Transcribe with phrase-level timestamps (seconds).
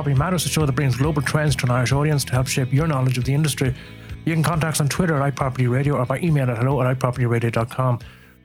[0.00, 2.72] Property Matters, a show that brings global trends to an Irish audience to help shape
[2.72, 3.74] your knowledge of the industry.
[4.24, 7.98] You can contact us on Twitter at iPropertyRadio or by email at hello at iPropertyRadio.com.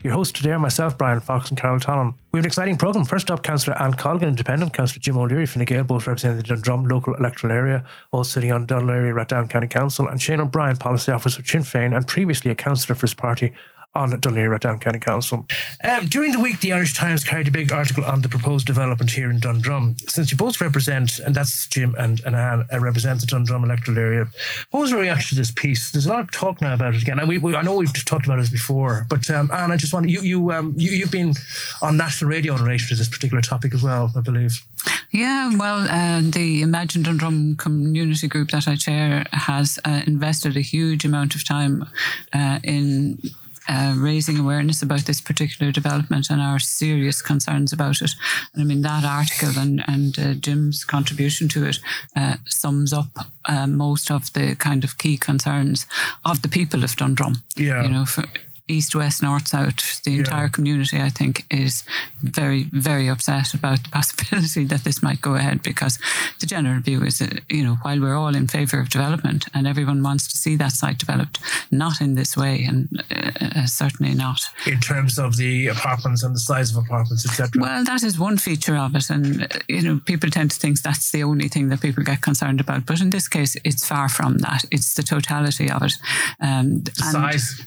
[0.03, 2.13] Your hosts today are myself, Bryan Fox, and Carol Tallon.
[2.33, 3.05] We have an exciting programme.
[3.05, 6.89] First up, Councillor Anne Colgan, Independent, Councillor Jim O'Leary, Fine Gael, both representing the Dundrum
[6.89, 11.13] local electoral area, all sitting on Dún Laoghaire Rathdown County Council, and Shane O'Brien, Policy
[11.13, 13.53] Officer of Sinn Féin, and previously a councillor for his party
[13.95, 15.45] on Dún Laoghaire Rathdown County Council.
[15.83, 19.11] Um, during the week, the Irish Times carried a big article on the proposed development
[19.11, 19.95] here in Dundrum.
[20.07, 23.97] Since you both represent, and that's Jim and, and Anne, uh, represent the Dundrum electoral
[23.97, 24.27] area,
[24.71, 25.91] what was your reaction to this piece?
[25.91, 27.19] There's a lot of talk now about it again.
[27.19, 29.93] And we, we I know we've talked about this before, but um, Anne, I just
[29.93, 31.33] want you you um, you you've been
[31.81, 34.65] on national radio in relation to this particular topic as well, I believe.
[35.11, 40.61] Yeah, well, uh, the Imagine Dundrum community group that I chair has uh, invested a
[40.61, 41.87] huge amount of time
[42.33, 43.19] uh, in
[43.67, 48.11] uh, raising awareness about this particular development and our serious concerns about it.
[48.53, 51.79] And I mean, that article and, and uh, Jim's contribution to it
[52.15, 55.85] uh, sums up uh, most of the kind of key concerns
[56.23, 57.43] of the people of Dundrum.
[57.55, 57.83] Yeah.
[57.83, 58.23] You know, for,
[58.67, 61.83] east, west, north, south, the entire community, I think, is
[62.21, 65.99] very, very upset about the possibility that this might go ahead because
[66.39, 69.67] the general view is that, you know, while we're all in favour of development and
[69.67, 74.15] everyone wants to see that site developed, not in this way and uh, uh certainly
[74.15, 74.41] not.
[74.65, 77.61] In terms of the apartments and the size of apartments, etc.
[77.61, 79.09] Well, that is one feature of it.
[79.09, 82.59] And, you know, people tend to think that's the only thing that people get concerned
[82.59, 82.85] about.
[82.85, 84.65] But in this case, it's far from that.
[84.71, 85.93] It's the totality of it.
[86.39, 87.65] Um, the size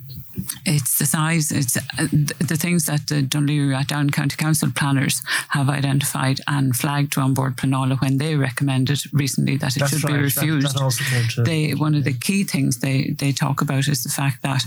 [0.64, 5.68] it's the size, it's uh, the things that the Laoghaire Down County Council planners have
[5.68, 10.14] identified and flagged to An Pleanála when they recommended recently that it That's should right.
[10.14, 10.76] be refused.
[10.76, 14.42] That, that they, one of the key things they, they talk about is the fact
[14.42, 14.64] that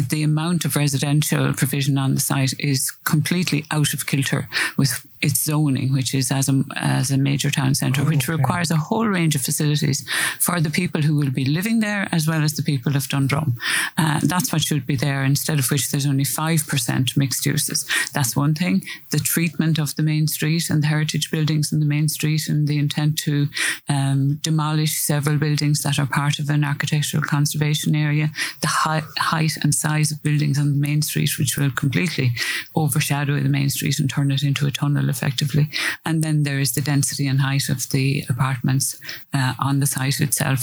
[0.00, 5.44] the amount of residential provision on the site is completely out of kilter with its
[5.44, 8.36] zoning, which is as a, as a major town centre, oh, which okay.
[8.36, 10.06] requires a whole range of facilities
[10.38, 13.54] for the people who will be living there as well as the people of Dundrum.
[13.96, 17.86] Uh, that's what should be there, instead of which there's only 5% mixed uses.
[18.12, 18.82] That's one thing.
[19.10, 22.66] The treatment of the main street and the heritage buildings in the main street and
[22.66, 23.48] the intent to
[23.88, 28.30] um, demolish several buildings that are part of an architectural conservation area,
[28.60, 32.28] the high, height and size of buildings on the main street, which will completely
[32.74, 35.68] overshadow the main street and turn it into a tunnel effectively.
[36.04, 38.86] And then there is the density and height of the apartments
[39.34, 40.62] uh, on the site itself.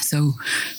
[0.00, 0.34] So,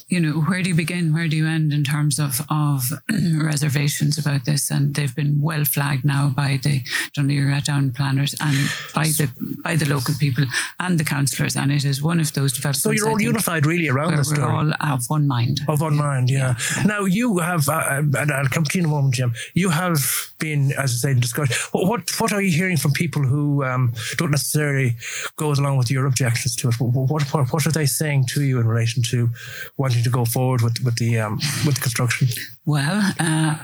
[0.09, 1.13] you know, where do you begin?
[1.13, 2.91] Where do you end in terms of, of
[3.41, 4.71] reservations about this?
[4.71, 6.81] And they've been well flagged now by the
[7.15, 8.55] Laoghaire Down planners and
[8.93, 9.29] by the
[9.63, 10.45] by the local people
[10.79, 11.55] and the councillors.
[11.55, 12.83] And it is one of those developments.
[12.83, 14.47] So you're all unified really around this story.
[14.47, 15.61] We're all of one mind.
[15.67, 16.55] Of one mind, yeah.
[16.77, 16.83] yeah.
[16.83, 19.33] Now you have, uh, and I'll come to you in a moment, Jim.
[19.53, 21.55] You have been, as I say, in discussion.
[21.71, 24.95] What what are you hearing from people who um, don't necessarily
[25.35, 26.75] go along with your objections to it?
[26.79, 29.03] What, what what are they saying to you in relation?
[29.09, 29.29] to
[29.77, 32.27] wanting to go forward with with the um, with the construction?
[32.65, 33.55] Well, uh,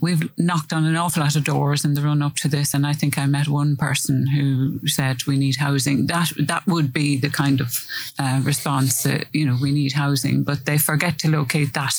[0.00, 2.86] we've knocked on an awful lot of doors in the run up to this, and
[2.86, 6.06] I think I met one person who said we need housing.
[6.06, 7.86] That that would be the kind of
[8.18, 11.94] uh, response that you know we need housing, but they forget to locate that.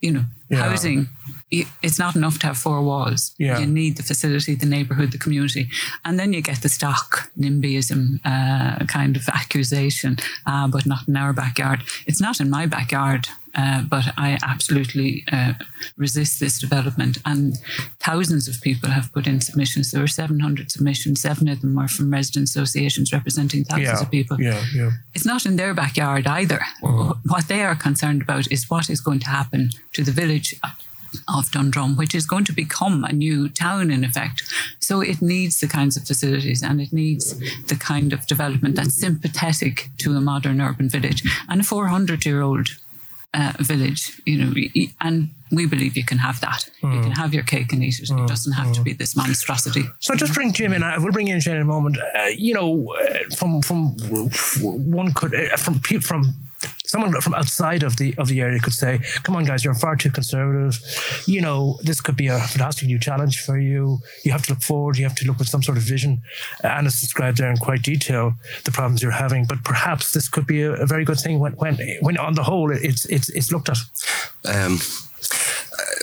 [0.00, 0.68] You know, yeah.
[0.68, 1.08] housing
[1.50, 3.34] it's not enough to have four walls.
[3.38, 3.58] Yeah.
[3.58, 5.68] You need the facility, the neighbourhood, the community.
[6.04, 11.16] And then you get the stock NIMBYism uh, kind of accusation, uh, but not in
[11.16, 11.82] our backyard.
[12.06, 13.28] It's not in my backyard.
[13.54, 15.54] Uh, but I absolutely uh,
[15.96, 17.18] resist this development.
[17.24, 17.56] And
[17.98, 19.90] thousands of people have put in submissions.
[19.90, 21.22] There were 700 submissions.
[21.22, 24.40] Seven of them were from resident associations representing thousands yeah, of people.
[24.40, 24.90] Yeah, yeah.
[25.14, 26.60] It's not in their backyard either.
[26.84, 27.14] Uh-huh.
[27.26, 30.54] What they are concerned about is what is going to happen to the village
[31.26, 34.42] of Dundrum, which is going to become a new town in effect.
[34.80, 38.94] So it needs the kinds of facilities and it needs the kind of development that's
[38.94, 42.68] sympathetic to a modern urban village and a 400 year old
[43.34, 44.52] uh, village, you know,
[45.00, 46.68] and we believe you can have that.
[46.82, 46.94] Mm.
[46.94, 48.08] You can have your cake and eat it.
[48.08, 48.24] Mm.
[48.24, 48.74] It doesn't have mm.
[48.74, 49.84] to be this monstrosity.
[50.00, 50.82] So just bring Jim in.
[50.82, 51.98] I will bring in Shane in a moment.
[51.98, 53.94] Uh, you know, uh, from from
[54.60, 56.34] one could uh, from from
[56.88, 59.94] someone from outside of the of the area could say, "Come on, guys, you're far
[59.96, 60.80] too conservative.
[61.26, 64.00] You know, this could be a fantastic new challenge for you.
[64.24, 64.96] You have to look forward.
[64.96, 66.22] You have to look with some sort of vision."
[66.64, 69.44] And it's described there in quite detail the problems you're having.
[69.44, 72.44] But perhaps this could be a, a very good thing when when when on the
[72.44, 73.78] whole it's it's it's looked at.
[74.44, 74.80] Um,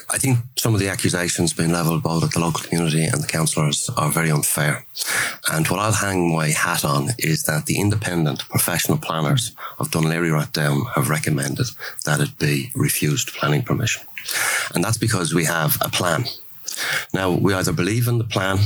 [0.10, 3.28] I think some of the accusations being levelled both at the local community and the
[3.28, 4.86] councillors are very unfair.
[5.52, 10.06] And what I'll hang my hat on is that the independent professional planners of Dún
[10.06, 11.68] Laoghaire Rathdown have recommended
[12.06, 14.04] that it be refused planning permission.
[14.74, 16.26] And that's because we have a plan.
[17.14, 18.60] Now, we either believe in the plan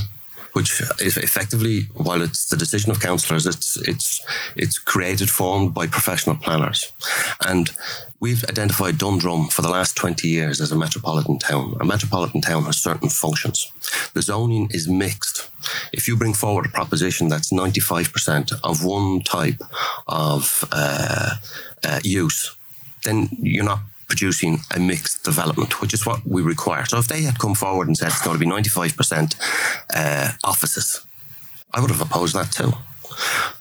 [0.53, 4.21] which is effectively, while it's the decision of councillors, it's it's
[4.55, 6.91] it's created, formed by professional planners,
[7.45, 7.71] and
[8.19, 11.75] we've identified Dundrum for the last 20 years as a metropolitan town.
[11.79, 13.71] A metropolitan town has certain functions.
[14.13, 15.49] The zoning is mixed.
[15.93, 19.61] If you bring forward a proposition that's 95% of one type
[20.07, 21.35] of uh,
[21.83, 22.55] uh, use,
[23.03, 26.85] then you're not producing a mixed development, which is what we require.
[26.85, 29.35] So if they had come forward and said it's going to be 95%
[29.93, 31.05] uh, offices,
[31.73, 32.73] I would have opposed that too.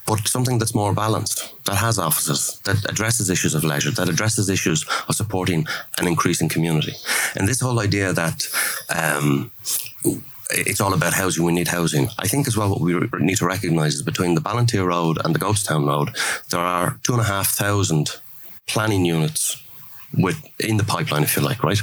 [0.07, 4.49] But something that's more balanced, that has offices, that addresses issues of leisure, that addresses
[4.49, 5.67] issues of supporting
[5.99, 6.95] an increasing community.
[7.37, 8.49] And this whole idea that
[8.89, 9.51] um,
[10.51, 11.45] it's all about housing.
[11.45, 12.09] We need housing.
[12.19, 15.35] I think as well what we need to recognise is between the Ballinteer Road and
[15.35, 16.17] the Goatstown Road,
[16.51, 18.21] there are two and a half thousand
[18.67, 19.63] planning units
[20.17, 21.81] with in the pipeline, if you like, right?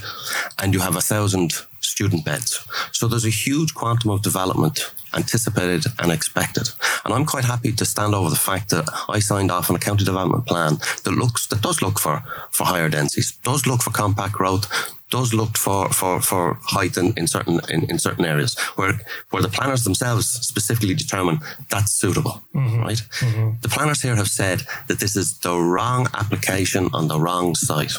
[0.61, 2.65] And you have a thousand student beds.
[2.91, 6.67] So there's a huge quantum of development anticipated and expected.
[7.03, 9.79] And I'm quite happy to stand over the fact that I signed off on a
[9.79, 13.91] county development plan that looks that does look for for higher densities, does look for
[13.91, 14.65] compact growth,
[15.09, 18.99] does look for for for height in, in certain in, in certain areas where
[19.29, 21.39] where the planners themselves specifically determine
[21.69, 22.41] that's suitable.
[22.53, 22.81] Mm-hmm.
[22.81, 23.01] Right?
[23.19, 23.49] Mm-hmm.
[23.61, 27.95] The planners here have said that this is the wrong application on the wrong site.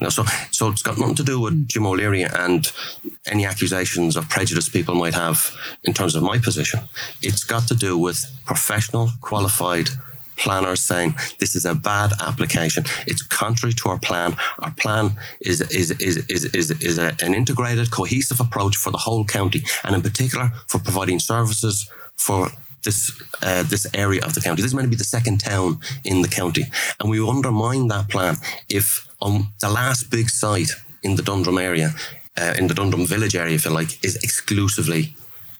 [0.00, 2.70] Know, so, so it's got nothing to do with Jim O'Leary and
[3.26, 5.54] any accusations of prejudice people might have
[5.84, 6.80] in terms of my position.
[7.22, 9.90] It's got to do with professional, qualified
[10.40, 12.84] planners saying this is a bad application.
[13.06, 14.36] It's contrary to our plan.
[14.60, 15.12] Our plan
[15.42, 19.62] is is is is is, is a, an integrated, cohesive approach for the whole county,
[19.84, 22.48] and in particular for providing services for
[22.84, 23.10] this
[23.42, 24.62] uh, this area of the county.
[24.62, 26.64] This is meant to be the second town in the county,
[26.98, 28.36] and we undermine that plan
[28.68, 30.70] if on the last big site
[31.02, 31.94] in the Dundrum area,
[32.36, 35.14] uh, in the Dundrum village area, if you like, is exclusively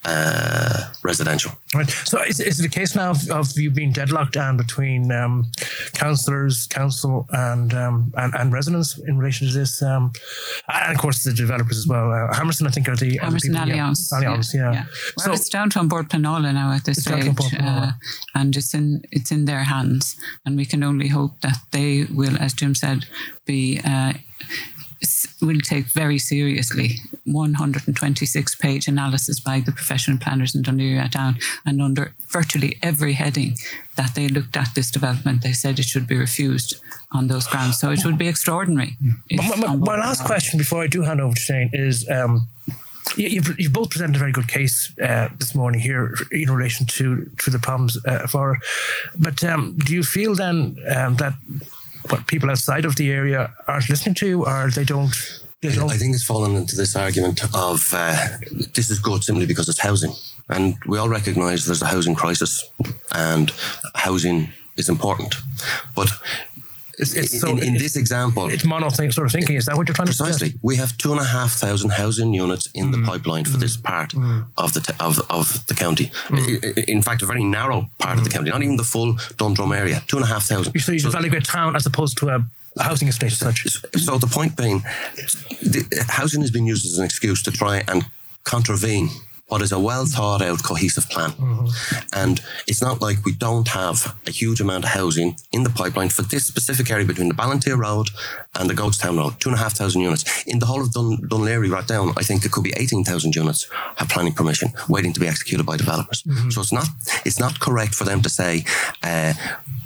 [0.05, 1.52] uh, residential.
[1.75, 1.88] Right.
[1.88, 5.50] So is, is it a case now of, of you being deadlocked down between um,
[5.93, 10.12] councillors, council, and, um, and and residents in relation to this, um,
[10.69, 12.11] and of course the developers as well.
[12.11, 14.11] Uh, Hammerson, I think, are the Hammerson are the Allianz.
[14.12, 14.19] Yeah.
[14.19, 14.73] Allianz, yeah.
[14.73, 14.85] yeah.
[15.17, 17.93] Well, so, it's down to An Bord Pleanála now at this stage, uh,
[18.35, 22.37] and it's in it's in their hands, and we can only hope that they will,
[22.38, 23.06] as Jim said,
[23.44, 24.14] be uh,
[25.41, 31.81] will take very seriously 126 page analysis by the professional planners in Laoghaire Down and
[31.81, 33.56] under virtually every heading
[33.97, 36.81] that they looked at this development they said it should be refused
[37.12, 37.79] on those grounds.
[37.79, 38.97] So it would be extraordinary
[39.31, 42.49] my, my, my last question before I do hand over to Shane is um,
[43.17, 47.29] You've, you've both presented a very good case uh, this morning here in relation to
[47.38, 48.58] to the problems uh, for,
[49.19, 51.35] but um, do you feel then um, that
[52.10, 55.14] what people outside of the area aren't listening to, or they don't.
[55.62, 58.16] I think it's fallen into this argument of uh,
[58.74, 60.14] this is good simply because it's housing,
[60.48, 62.70] and we all recognise there's a housing crisis,
[63.12, 63.52] and
[63.94, 65.34] housing is important,
[65.94, 66.08] but
[67.00, 69.56] it's, it's so, in, in this example, it's mono sort of thinking.
[69.56, 70.61] Is that what you're trying precisely, to Precisely.
[70.62, 72.93] We have two and a half thousand housing units in mm.
[72.93, 73.61] the pipeline for mm.
[73.61, 74.47] this part mm.
[74.56, 76.06] of the of, of the county.
[76.29, 76.88] Mm.
[76.88, 78.35] In fact, a very narrow part of the mm.
[78.35, 80.02] county, not even the full Dundrum area.
[80.06, 80.79] Two and a half thousand.
[80.81, 82.44] So you so, evaluate town as opposed to a
[82.77, 83.67] a housing estate as such.
[83.98, 84.82] So the point being,
[85.60, 88.05] the housing has been used as an excuse to try and
[88.44, 89.08] contravene
[89.50, 91.30] what is a well thought out, cohesive plan.
[91.32, 91.66] Mm-hmm.
[92.12, 96.08] And it's not like we don't have a huge amount of housing in the pipeline
[96.08, 98.08] for this specific area between the Ballinteer Road
[98.54, 100.44] and the Goatstown Road, two and a half thousand units.
[100.44, 104.08] In the whole of Dun- Laoghaire Rathdown, I think it could be 18,000 units have
[104.08, 106.22] planning permission waiting to be executed by developers.
[106.22, 106.50] Mm-hmm.
[106.50, 106.88] So it's not,
[107.24, 108.64] it's not correct for them to say,
[109.02, 109.34] uh,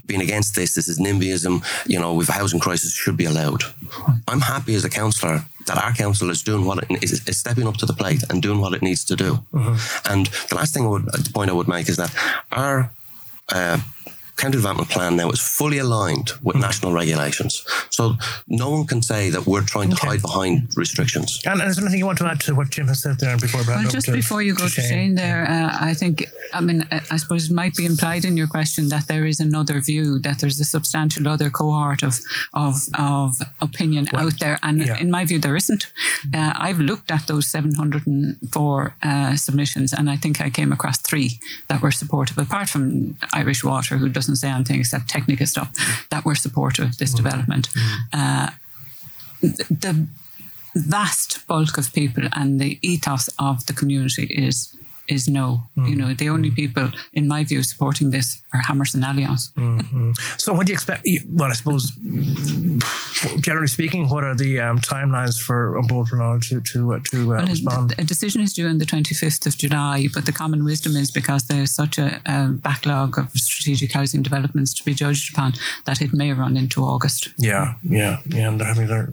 [0.07, 3.63] being against this, this is NIMBYism, you know, with a housing crisis should be allowed.
[4.29, 7.67] I'm happy as a councillor that our council is doing what it is, is stepping
[7.67, 9.39] up to the plate and doing what it needs to do.
[9.53, 10.13] Mm-hmm.
[10.13, 12.15] And the last thing I would, the point I would make is that
[12.53, 12.91] our
[13.51, 13.79] uh,
[14.37, 16.61] county development plan now is fully aligned with mm.
[16.61, 17.65] national regulations.
[17.91, 18.15] So
[18.49, 20.09] no one can say that we're trying to okay.
[20.09, 21.41] hide behind restrictions.
[21.47, 23.37] And, and is there anything you want to add to what Jim has said there
[23.37, 23.63] before?
[23.67, 27.17] Well, just before you go to Shane, Shane there, uh, I think, I mean, I
[27.17, 30.59] suppose it might be implied in your question that there is another view, that there's
[30.61, 32.19] a substantial other cohort of
[32.53, 34.59] of, of opinion well, out there.
[34.63, 34.99] And yeah.
[34.99, 35.87] in my view, there isn't.
[36.35, 41.41] Uh, I've looked at those 704 uh, submissions and I think I came across three
[41.69, 45.71] that were supportive, apart from Irish Water, who does doesn't say anything except technical stuff
[46.11, 47.25] that we're supportive of this mm-hmm.
[47.25, 47.69] development.
[47.71, 48.21] Mm-hmm.
[48.21, 48.51] Uh,
[49.71, 50.07] the
[50.75, 54.77] vast bulk of people and the ethos of the community is
[55.09, 55.63] is no.
[55.77, 55.89] Mm.
[55.89, 59.53] You know, the only people, in my view, supporting this are Hammerson and Allianz.
[59.55, 60.13] Mm-hmm.
[60.39, 61.07] So, what do you expect?
[61.29, 61.91] Well, I suppose,
[63.41, 67.47] generally speaking, what are the um, timelines for Bord to to uh, to uh, well,
[67.47, 67.95] respond?
[67.99, 71.11] A decision is due on the twenty fifth of July, but the common wisdom is
[71.11, 76.01] because there's such a, a, backlog of strategic housing developments to be judged upon that
[76.01, 77.29] it may run into August.
[77.39, 79.13] Yeah, yeah, yeah, and they're having their.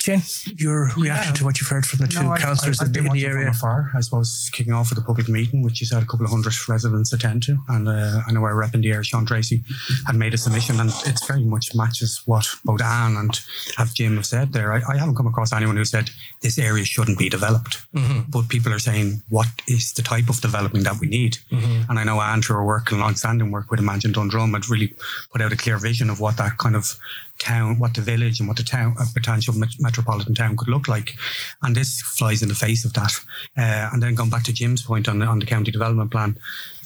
[0.00, 0.22] Jen,
[0.56, 1.32] your reaction yeah.
[1.34, 3.52] to what you've heard from the two no, councillors in, in the area?
[3.52, 6.30] Far, I suppose, kicking off with a public meeting, which you said a couple of
[6.30, 7.58] hundred residents attend to.
[7.68, 9.62] And uh, I know our rep in the area, Sean Tracy,
[10.06, 13.38] had made a submission, and it very much matches what both Anne and
[13.76, 14.72] have Jim have said there.
[14.72, 17.84] I, I, haven't come across anyone who said this area shouldn't be developed.
[17.94, 18.30] Mm-hmm.
[18.30, 21.36] But people are saying, what is the type of development that we need?
[21.50, 21.90] Mm-hmm.
[21.90, 24.70] And I know Anne, through her work and long standing work with Imagine Dundrum, had
[24.70, 24.94] really
[25.30, 26.98] put out a clear vision of what that kind of
[27.40, 31.16] town, what the village and what the town, a potential metropolitan town could look like.
[31.62, 33.12] And this flies in the face of that.
[33.56, 36.38] Uh, and then going back to Jim's point on the, on the county development plan,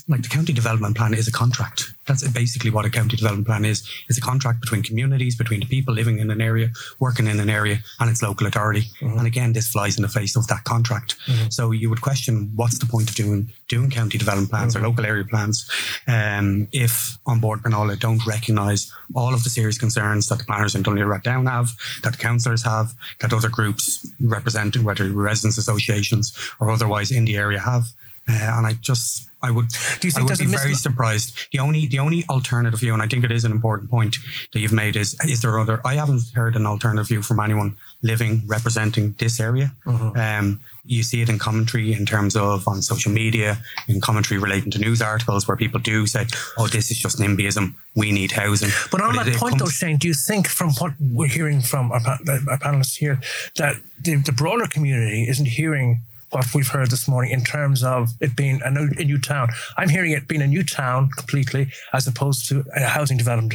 [0.07, 1.95] like the county development plan is a contract.
[2.07, 3.89] That's basically what a county development plan is.
[4.09, 7.49] It's a contract between communities, between the people living in an area, working in an
[7.49, 8.83] area, and its local authority.
[9.01, 9.19] Mm-hmm.
[9.19, 11.17] And again, this flies in the face of that contract.
[11.27, 11.49] Mm-hmm.
[11.49, 14.85] So you would question what's the point of doing doing county development plans mm-hmm.
[14.85, 15.71] or local area plans
[16.07, 20.75] um, if An Bord Pleanála don't recognise all of the serious concerns that the planners
[20.75, 21.71] in Dún Laoghaire Down have,
[22.03, 27.37] that the councillors have, that other groups representing whether residents associations or otherwise in the
[27.37, 27.85] area have.
[28.29, 29.69] Uh, and I just, I would,
[30.01, 31.49] Do you think I would be very mis- surprised.
[31.53, 34.17] The only, the only alternative view, and I think it is an important point
[34.53, 35.81] that you've made, is is there other?
[35.85, 39.73] I haven't heard an alternative view from anyone living representing this area.
[39.87, 40.19] Mm-hmm.
[40.19, 43.59] Um, you see it in commentary in terms of on social media,
[43.89, 46.27] in commentary relating to news articles where people do say,
[46.59, 47.75] "Oh, this is just NIMBYism.
[47.95, 50.49] We need housing." But on but that it, point, comes- though, Shane, do you think
[50.49, 53.21] from what we're hearing from our, our panelists here
[53.57, 56.01] that the, the broader community isn't hearing?
[56.35, 59.49] What we've heard this morning in terms of it being a new, a new town.
[59.76, 63.55] I'm hearing it being a new town completely as opposed to a housing development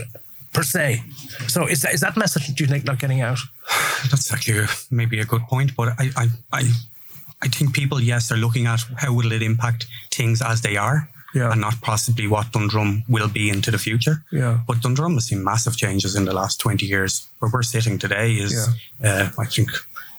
[0.53, 1.03] per se.
[1.47, 3.39] So is that, is that message, do you think, not getting out?
[4.09, 6.71] That's actually maybe a good point, but I, I, I,
[7.41, 11.09] I think people, yes, are looking at how will it impact things as they are.
[11.31, 11.51] Yeah.
[11.51, 14.23] and not possibly what Dundrum will be into the future.
[14.31, 14.61] Yeah.
[14.65, 17.27] But Dundrum has seen massive changes in the last 20 years.
[17.37, 18.67] Where we're sitting today is,
[18.99, 19.07] yeah.
[19.07, 19.69] uh, I think,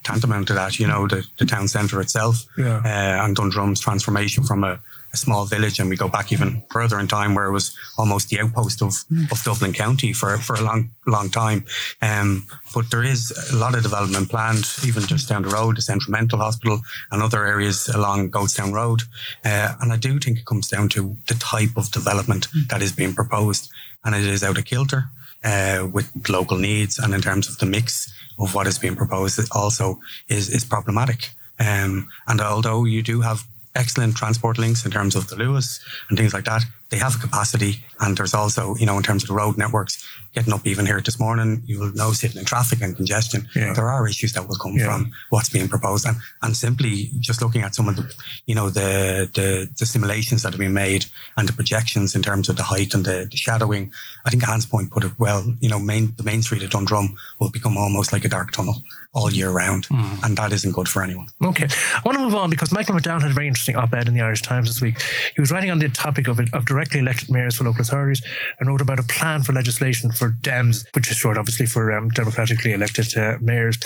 [0.03, 2.81] tantamount to that, you know, the, the town centre itself yeah.
[2.85, 4.81] uh, and Dundrum's transformation from a,
[5.13, 5.79] a, small village.
[5.79, 8.91] And we go back even further in time where it was almost the outpost of,
[9.11, 9.31] mm.
[9.31, 11.65] of Dublin County for, for a long, long time.
[12.01, 15.83] Um, but there is a lot of development planned, even just down the road, the
[15.83, 16.81] Central Mental Hospital
[17.11, 19.03] and other areas along Goatstown Road.
[19.45, 22.69] Uh, and I do think it comes down to the type of development mm.
[22.69, 23.71] that is being proposed.
[24.03, 25.11] And it is out of kilter.
[25.43, 29.41] Uh, with local needs and in terms of the mix of what is being proposed
[29.53, 31.31] also is, is problematic.
[31.59, 36.19] Um, and although you do have excellent transport links in terms of the Luas and
[36.19, 37.85] things like that, they have capacity.
[38.01, 41.01] And there's also, you know, in terms of the road networks, getting up even here
[41.01, 43.49] this morning, you will know sitting in traffic and congestion.
[43.55, 43.73] Yeah.
[43.73, 44.87] There are issues that will come yeah.
[44.87, 46.07] from what's being proposed.
[46.07, 48.15] And, and simply just looking at some of the,
[48.47, 51.07] you know, the, the, the simulations that have been made
[51.37, 53.93] and the projections in terms of the height and the, the shadowing,
[54.25, 57.17] I think Anne's Point put it well, you know, main, the main street of Dundrum
[57.41, 59.89] will become almost like a dark tunnel all year round.
[59.89, 60.25] Mm.
[60.25, 61.27] And that isn't good for anyone.
[61.45, 61.67] Okay.
[61.95, 64.21] I want to move on because Michael McDowell had a very interesting op-ed in the
[64.21, 65.03] Irish Times this week.
[65.35, 68.23] He was writing on the topic of, of directly elected mayors for local authorities
[68.59, 72.09] and wrote about a plan for legislation for Dems, which is short, obviously, for um,
[72.11, 73.79] democratically elected uh, mayors.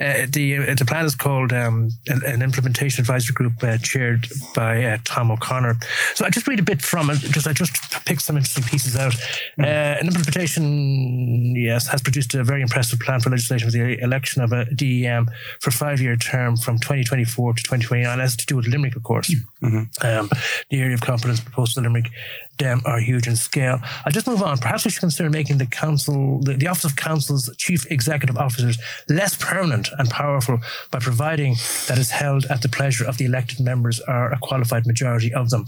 [0.00, 4.28] Uh, the uh, the plan is called um, an, an, implementation advisory group uh, chaired
[4.54, 5.76] by uh, Tim O'Connor.
[6.14, 8.96] So I just read a bit from it because I just picked some interesting pieces
[8.96, 9.14] out.
[9.58, 10.00] Mm.
[10.00, 14.52] an implementation, yes, has produced a very impressive plan for legislation for the election of
[14.52, 15.30] a DEM
[15.60, 18.18] for five year term from 2024 to 2029.
[18.18, 19.34] It has to do with Limerick, of course.
[19.62, 20.06] Mm-hmm.
[20.06, 20.30] Um,
[20.70, 22.10] the area of competence proposed to Limerick
[22.58, 23.80] them are huge in scale.
[24.04, 24.58] I'll just move on.
[24.58, 28.78] Perhaps we should consider making the council, the, the, office of council's chief executive officers
[29.08, 30.58] less permanent and powerful
[30.90, 31.54] by providing
[31.86, 35.50] that is held at the pleasure of the elected members or a qualified majority of
[35.50, 35.64] them.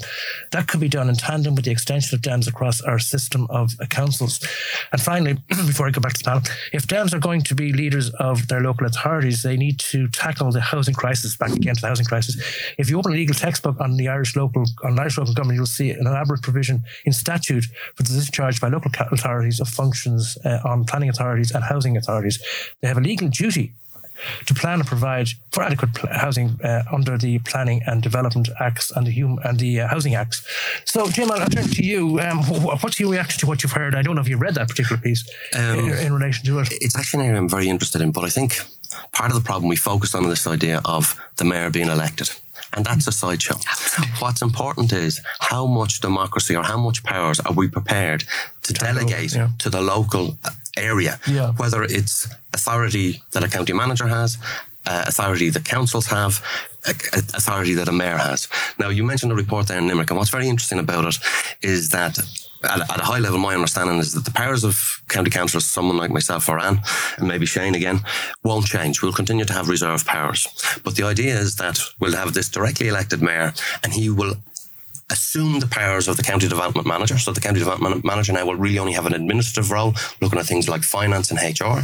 [0.52, 3.72] That could be done in tandem with the extension of Dems across our system of
[3.90, 4.40] councils.
[4.92, 6.42] And finally, before I go back to the panel,
[6.72, 10.50] if Dems are going to be leaders of their local authorities, they need to tackle
[10.50, 12.36] the housing crisis, back again to the housing crisis.
[12.78, 15.66] If you open a legal textbook on the Irish local, on Irish local government, you'll
[15.66, 20.58] see an elaborate provision in statute for the discharge by local authorities of functions uh,
[20.64, 22.42] on planning authorities and housing authorities.
[22.80, 23.74] They have a legal duty
[24.46, 29.06] to plan and provide for adequate housing uh, under the Planning and Development Acts and
[29.06, 30.46] the hum- and the uh, Housing Acts.
[30.84, 32.20] So, Jim, I'll, turn to you.
[32.20, 33.94] Um, what's your reaction to what you've heard?
[33.94, 36.68] I don't know if you read that particular piece um, in, in, relation to it.
[36.72, 38.60] It's actually an area I'm very interested in, but I think
[39.12, 42.30] part of the problem we focused on is this idea of the mayor being elected
[42.74, 43.56] And that's a sideshow.
[44.18, 48.24] What's important is how much democracy or how much powers are we prepared
[48.62, 49.48] to delegate yeah.
[49.58, 50.38] to the local
[50.76, 51.52] area, Yeah.
[51.56, 54.38] whether it's authority that a county manager has,
[54.86, 56.42] uh, authority that councils have,
[56.86, 56.92] uh,
[57.34, 58.48] authority that a mayor has.
[58.78, 61.18] Now, you mentioned the report there in Limerick, and what's very interesting about it
[61.62, 62.18] is that.
[62.64, 65.96] At, at a high level, my understanding is that the powers of county councillors, someone
[65.96, 66.80] like myself or Anne,
[67.16, 68.00] and maybe Shane again,
[68.42, 69.02] won't change.
[69.02, 70.46] We'll continue to have reserve powers.
[70.84, 74.34] But the idea is that we'll have this directly elected mayor, and he will
[75.10, 77.18] assume the powers of the county development manager.
[77.18, 80.46] So the county development manager now will really only have an administrative role, looking at
[80.46, 81.80] things like finance and HR.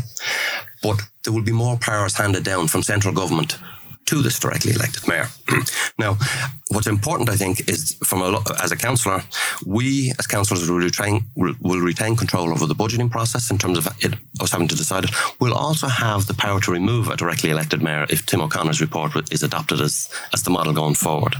[0.83, 3.57] But there will be more powers handed down from central government
[4.07, 5.29] to this directly elected mayor.
[5.99, 6.17] now,
[6.69, 9.23] what's important, I think, is from a, lo- as a councillor,
[9.67, 13.87] we as councillors will retain will, retain control over the budgeting process in terms of
[14.01, 15.11] it, us having to decide it.
[15.41, 19.33] We'll also have the power to remove a directly elected mayor if Tim O'Connor's report
[19.33, 21.37] is adopted as as the model going forward.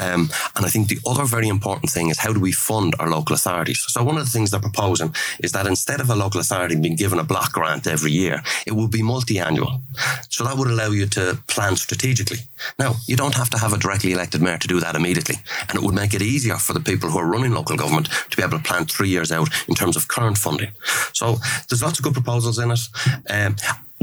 [0.00, 3.10] Um, and I think the other very important thing is how do we fund our
[3.10, 3.84] local authorities?
[3.88, 6.96] So one of the things they're proposing is that instead of a local authority being
[6.96, 9.82] given a block grant every year, it will be multi-annual.
[10.28, 12.38] So that would allow you to plan strategically.
[12.78, 15.36] Now, you don't have to have a directly elected mayor to do that immediately.
[15.68, 18.36] And it would make it easier for the people who are running local government to
[18.36, 20.72] be able to plan three years out in terms of current funding.
[21.12, 21.36] So
[21.68, 22.80] there's lots of good proposals in it.
[23.28, 23.56] Um,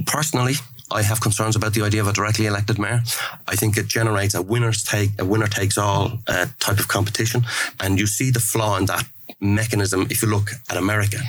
[0.05, 0.55] personally,
[0.91, 3.01] I have concerns about the idea of a directly elected mayor.
[3.47, 7.45] I think it generates a winners take a winner takes all uh, type of competition,
[7.79, 9.05] and you see the flaw in that
[9.39, 11.19] mechanism if you look at America.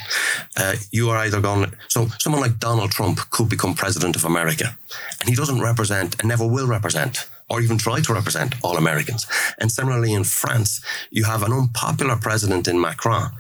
[0.56, 4.76] Uh, you are either going so someone like Donald Trump could become president of America,
[5.20, 7.28] and he doesn't represent and never will represent.
[7.52, 9.26] Or even try to represent all Americans.
[9.58, 13.32] And similarly in France, you have an unpopular president in Macron,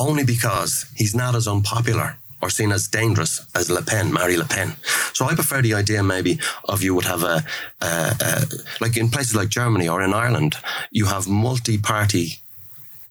[0.00, 4.44] only because he's not as unpopular or seen as dangerous as Le Pen, Marie Le
[4.44, 4.74] Pen.
[5.12, 7.44] So I prefer the idea maybe of you would have a,
[7.80, 8.46] a, a
[8.80, 10.56] like in places like Germany or in Ireland,
[10.90, 12.40] you have multi-party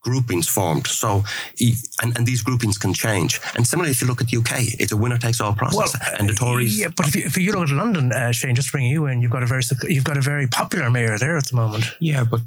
[0.02, 0.88] groupings formed.
[0.88, 1.24] So,
[1.58, 3.40] e- and, and these groupings can change.
[3.56, 5.96] And similarly, if you look at the UK, it's a winner takes all process.
[6.20, 8.72] and the Tories, Yeah, but if you, if you look at London, uh, Shane, just
[8.72, 11.46] bringing you in, you've got a very you've got a very popular mayor there at
[11.46, 11.86] the moment.
[12.00, 12.42] Yeah, but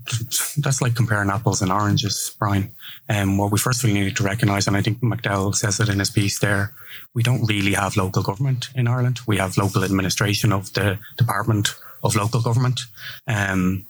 [0.59, 2.71] that's like comparing apples and oranges, Bryan.
[3.09, 6.11] Um, what we firstly need to recognise, and I think McDowell says it in his
[6.11, 6.73] piece there,
[7.15, 9.21] we don't really have local government in Ireland.
[9.27, 12.81] We have local administration of the Department of Local Government.
[13.29, 13.87] Um,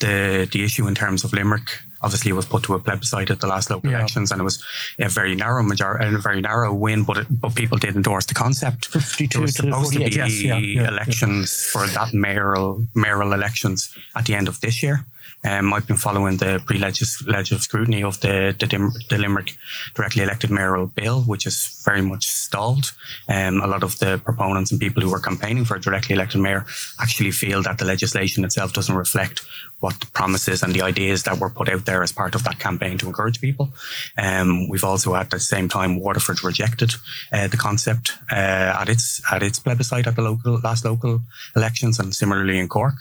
[0.00, 3.40] the the issue in terms of Limerick obviously it was put to a plebiscite at
[3.40, 3.98] the last local Yeah.
[3.98, 4.56] elections, and it was
[4.98, 8.26] a very narrow majority and a very narrow win, but it, but people did endorse
[8.26, 8.80] the concept.
[8.86, 10.88] 52 There was supposed to 48, be yes, yeah, yeah.
[10.94, 13.78] elections for that mayoral mayoral elections
[14.18, 14.96] at the end of this year.
[15.44, 19.56] Um, I've been following the pre-legislative scrutiny of the, the, Dim- the Limerick
[19.94, 22.92] directly elected mayoral bill, which is very much stalled.
[23.28, 26.40] Um, a lot of the proponents and people who are campaigning for a directly elected
[26.40, 26.64] mayor
[27.00, 29.44] actually feel that the legislation itself doesn't reflect
[29.80, 32.58] what the promises and the ideas that were put out there as part of that
[32.58, 33.68] campaign to encourage people.
[34.16, 36.94] Um, we've also at the same time Waterford rejected
[37.32, 41.20] uh, the concept uh, at its at its plebiscite at the local last local
[41.54, 42.94] elections, and similarly in Cork.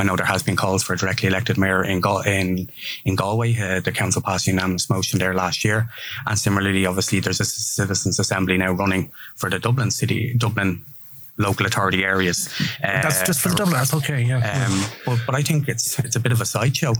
[0.00, 2.70] I know there has been calls for a directly elected mayor in Gal- in
[3.04, 3.54] in Galway.
[3.56, 5.90] Uh, the council passed a unanimous motion there last year,
[6.26, 10.82] and similarly, obviously, there's a citizens' assembly now running for the Dublin city, Dublin
[11.40, 12.48] local authority areas.
[12.82, 13.76] Uh, That's just for the Dublin.
[13.76, 14.22] That's okay.
[14.22, 14.38] Yeah.
[14.38, 16.92] um, but, but I think it's it's a bit of a sideshow,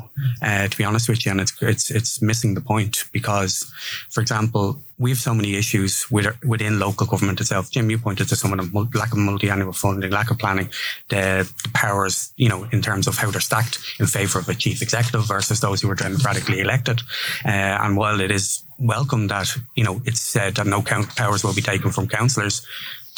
[0.43, 3.73] uh, to be honest with you, and it's it's it's missing the point because,
[4.09, 7.71] for example, we have so many issues with, within local government itself.
[7.71, 10.69] Jim, you pointed to some of the lack of multi-annual funding, lack of planning,
[11.09, 14.55] the, the powers, you know, in terms of how they're stacked in favour of a
[14.55, 17.01] chief executive versus those who are democratically elected.
[17.47, 21.53] Uh, and while it is welcome that you know it's said that no powers will
[21.55, 22.67] be taken from councillors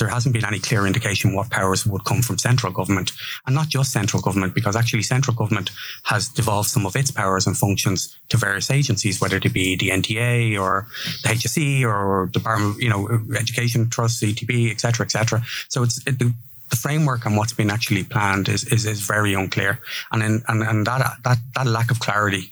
[0.03, 3.13] there hasn't been any clear indication what powers would come from central government
[3.47, 5.71] and not just central government because actually central government
[6.03, 9.91] has devolved some of its powers and functions to various agencies whether it be the
[9.91, 10.89] NTA or
[11.23, 16.21] the HSE or Department you know Education Trust CTB etc etc so it's it,
[16.73, 19.79] the framework and what's been actually planned is, is, is very unclear
[20.11, 22.45] and in, and, and that, that that lack of clarity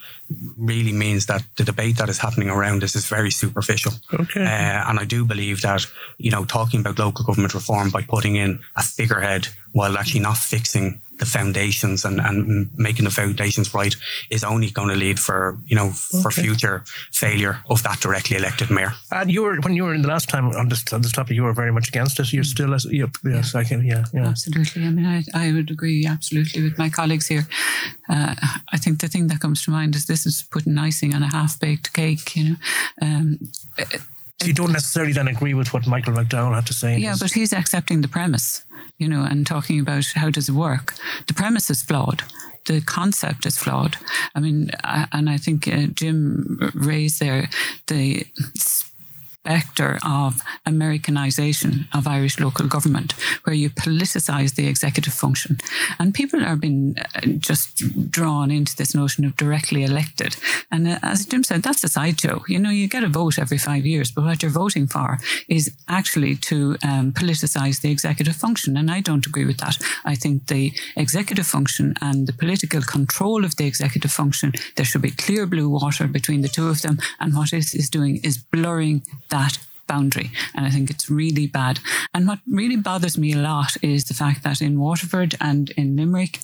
[0.71, 4.45] really means that the debate that is happening around this is very superficial Okay.
[4.45, 5.87] uh, and I do believe that,
[6.19, 10.37] you know, talking about local government reform by putting in a figurehead while actually not
[10.37, 13.95] fixing the foundations and, and making the foundations right
[14.31, 15.91] is only going to lead for, you know,
[16.23, 16.43] for Okay.
[16.43, 18.93] future failure of that directly elected mayor.
[19.11, 21.37] And you were when you were in the last time on this on this topic,
[21.37, 22.33] you were very much against it.
[22.33, 24.29] You're still, as, yep, yes, I can, yeah, yeah.
[24.29, 24.85] Absolutely.
[24.85, 27.47] I mean, I, I would agree absolutely with my colleagues here.
[28.09, 28.35] Uh,
[28.73, 31.31] I think the thing that comes to mind is this is putting icing on a
[31.37, 32.57] half baked cake, you know.
[33.03, 33.39] Um,
[33.79, 33.85] So
[34.45, 36.99] you don't necessarily then agree with what Michael McDowell had to say.
[36.99, 38.65] yeah, but he's accepting the premise,
[38.99, 40.95] you know, and talking about how does it work.
[41.27, 42.23] The premise is flawed.
[42.67, 43.97] the concept is flawed.
[44.35, 47.49] I mean, I, and I think uh, Jim raised there
[47.87, 48.27] the
[49.41, 53.13] spectre of Americanization of Irish local government,
[53.45, 55.59] where you politicize the executive function.
[55.99, 60.37] And people are being uh, just drawn into this notion of directly elected.
[60.71, 62.43] And uh, as Jim said, that's a sideshow.
[62.49, 65.75] You know, you get a vote every five years, but what you're voting for is
[65.89, 68.77] actually to um, politicize the executive function.
[68.77, 69.79] And I don't agree with that.
[70.05, 75.03] I think the executive function and the political control of the executive function, there should
[75.03, 76.99] be clear blue water between the two of them.
[77.19, 80.31] And what it is doing is blurring that boundary.
[80.55, 81.81] And I think it's really bad.
[82.15, 85.97] And what really bothers me a lot is the fact that in Waterford and in
[85.97, 86.39] Limerick,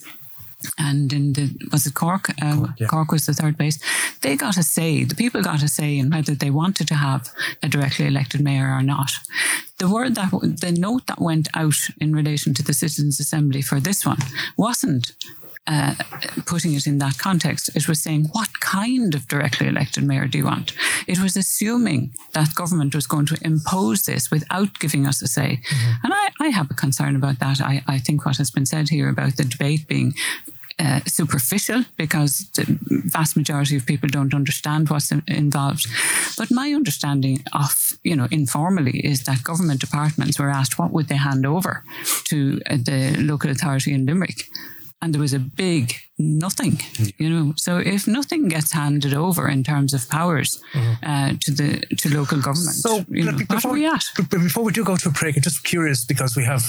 [0.77, 2.29] and in the was it Cork?
[2.41, 2.87] Uh, Cork, yeah.
[2.87, 3.79] Cork, was the third base.
[4.21, 5.03] They got a say.
[5.03, 7.29] The people got a say in whether they wanted to have
[7.61, 9.11] a directly elected mayor or not.
[9.77, 13.79] The word that the note that went out in relation to the citizens' assembly for
[13.79, 14.17] this one
[14.57, 15.11] wasn't
[15.67, 15.95] uh,
[16.45, 17.69] putting it in that context.
[17.75, 20.73] It was saying, what kind of directly elected mayor do you want?
[21.07, 25.59] It was assuming that government was going to impose this without giving us a say.
[25.69, 26.05] Mm-hmm.
[26.05, 27.59] And I, I, have a concern about that.
[27.59, 30.13] I, I think what has been said here about the debate being
[30.79, 35.87] uh, superficial because the vast majority of people don't understand what's involved.
[36.37, 41.07] But my understanding of, you know, informally is that government departments were asked what would
[41.07, 41.83] they hand over
[42.25, 44.43] to uh, the local authority in Limerick
[45.01, 46.79] and there was a big nothing,
[47.17, 47.53] you know.
[47.55, 51.05] So if nothing gets handed over in terms of powers mm-hmm.
[51.05, 54.05] uh, to the to local government, so you know, before, we at?
[54.15, 56.63] But before we do go to a break, I'm just curious because we have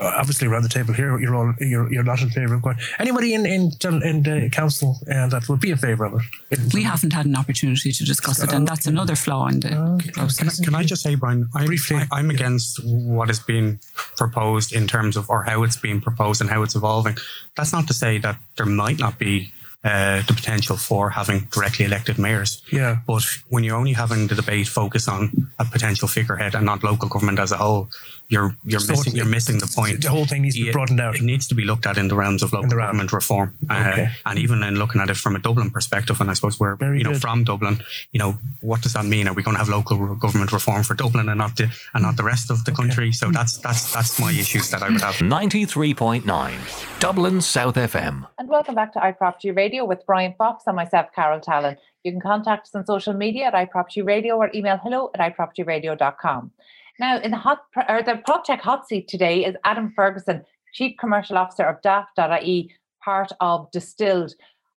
[0.00, 2.76] obviously around the table here, you're all you're, you're not in favour of going.
[2.98, 6.74] Anybody in in in the council uh, that would be in favour of it?
[6.74, 10.10] We haven't had an opportunity to discuss it, and that's another flaw in the okay.
[10.10, 10.56] process.
[10.56, 13.80] Can, can, I just say, Bryan, I'm, Briefly, I, I'm against what is being
[14.16, 17.16] proposed in terms of or how it's being proposed and how it's evolving.
[17.56, 21.86] That's not to say that there might not be uh, the potential for having directly
[21.86, 22.62] elected mayors.
[22.70, 22.98] Yeah.
[23.06, 27.08] But when you're only having the debate focus on a potential figurehead and not local
[27.08, 27.88] government as a whole,
[28.28, 30.02] you're you're so missing you're missing the point.
[30.02, 31.16] The whole thing needs to be broadened out.
[31.16, 34.10] It needs to be looked at in the realms of local government reform, uh, okay.
[34.26, 36.20] and even in looking at it from a Dublin perspective.
[36.20, 37.22] And I suppose we're Very you know good.
[37.22, 37.82] from Dublin.
[38.12, 39.28] You know what does that mean?
[39.28, 42.16] Are we going to have local government reform for Dublin and not the and not
[42.16, 42.82] the rest of the okay.
[42.82, 43.12] country?
[43.12, 45.20] So that's that's that's my issues that I would have.
[45.22, 46.58] Ninety three point nine,
[47.00, 48.28] Dublin South FM.
[48.38, 51.76] And welcome back to iProperty Radio with Bryan Fox and myself, Carol Tallon.
[52.02, 56.50] You can contact us on social media at iProperty Radio or email hello at iPropertyRadio.com.
[56.98, 61.38] Now, in the hot or the PropTech hot seat today is Adam Ferguson, Chief Commercial
[61.38, 64.34] Officer of Daft.ie, part of Distilled.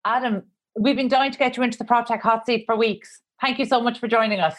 [0.05, 0.43] Adam,
[0.77, 3.21] we've been dying to get you into the PropTech hot seat for weeks.
[3.39, 4.55] Thank you so much for joining us.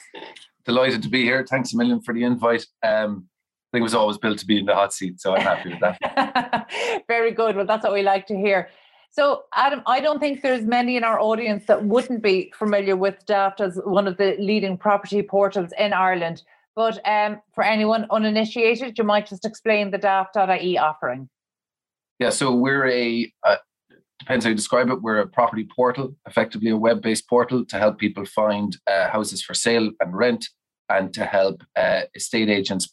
[0.65, 1.47] Delighted to be here.
[1.49, 2.67] Thanks a million for the invite.
[2.83, 3.29] Um,
[3.73, 5.71] I think it was always built to be in the hot seat, so I'm happy
[5.71, 6.69] with that.
[7.09, 7.57] Very good.
[7.57, 8.69] Well, that's what we like to hear.
[9.13, 13.27] So, Adam, I don't think there's many in our audience that wouldn't be familiar with
[13.27, 16.43] Daft as one of the leading property portals in Ireland.
[16.75, 21.29] But um, for anyone uninitiated, you might just explain the daft.ie offering.
[22.19, 23.57] Yeah, so we're a, uh,
[24.19, 27.79] depends how you describe it, we're a property portal, effectively a web based portal to
[27.79, 30.49] help people find uh, houses for sale and rent
[30.89, 32.89] and to help uh, estate agents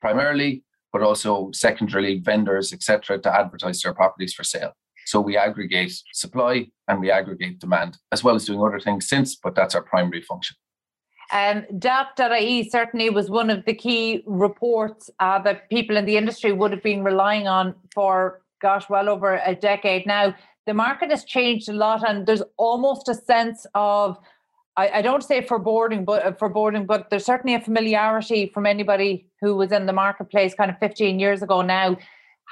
[0.00, 4.72] primarily, but also secondarily vendors, etc., to advertise their properties for sale.
[5.10, 9.34] So we aggregate supply and we aggregate demand, as well as doing other things since,
[9.34, 10.54] but that's our primary function.
[11.32, 16.52] Um, Daft.ie certainly was one of the key reports uh, that people in the industry
[16.52, 20.32] would have been relying on for, gosh, well over a decade now.
[20.66, 24.16] The market has changed a lot, and there's almost a sense of,
[24.76, 29.26] I, I don't say foreboding, but uh, foreboding, but there's certainly a familiarity from anybody
[29.40, 31.96] who was in the marketplace kind of 15 years ago now.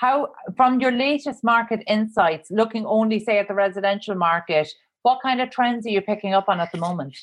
[0.01, 4.69] How, from your latest market insights, looking only say at the residential market,
[5.03, 7.17] what kind of trends are you picking up on at the moment?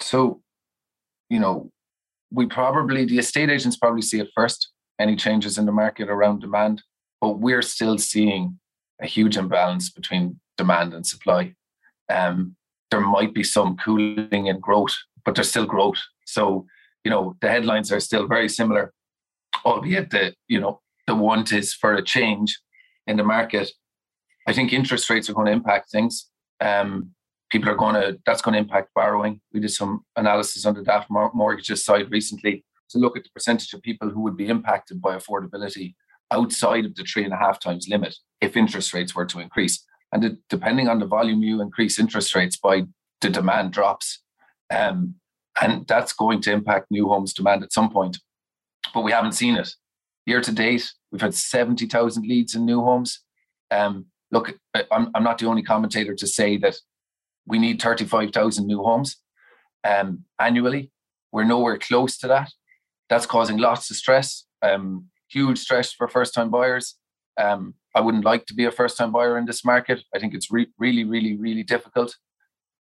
[0.00, 0.42] So
[1.28, 1.70] you know,
[2.30, 6.40] we probably, the estate agents probably see it first, any changes in the market around
[6.40, 6.82] demand,
[7.20, 8.58] but we're still seeing
[9.00, 11.54] a huge imbalance between demand and supply.
[12.08, 12.56] Um,
[12.90, 16.00] there might be some cooling in growth, but there's still growth.
[16.24, 16.66] So,
[17.04, 18.92] you know, the headlines are still very similar,
[19.64, 22.58] albeit the, you know, the want is for a change
[23.06, 23.70] in the market.
[24.46, 26.28] I think interest rates are going to impact things.
[26.60, 27.10] Um,
[27.50, 29.40] people are going to that's going to impact borrowing.
[29.52, 33.72] We did some analysis on the Daft mortgages side recently to look at the percentage
[33.72, 35.94] of people who would be impacted by affordability
[36.30, 39.84] outside of the three and a half times limit if interest rates were to increase.
[40.12, 42.84] And it, depending on the volume you increase interest rates by,
[43.20, 44.22] the demand drops.
[44.70, 45.16] Um,
[45.60, 48.18] and that's going to impact new homes demand at some point.
[48.92, 49.74] But we haven't seen it.
[50.26, 53.20] Year to date, we've had 70,000 leads in new homes.
[53.70, 54.58] Um, look,
[54.90, 56.76] I'm, I'm not the only commentator to say that
[57.46, 59.16] we need 35,000 new homes
[59.84, 60.90] um, annually.
[61.32, 62.50] We're nowhere close to that.
[63.08, 66.96] That's causing lots of stress, um, huge stress for first time buyers.
[67.38, 70.02] Um, I wouldn't like to be a first time buyer in this market.
[70.14, 72.16] I think it's re- really, really, really difficult.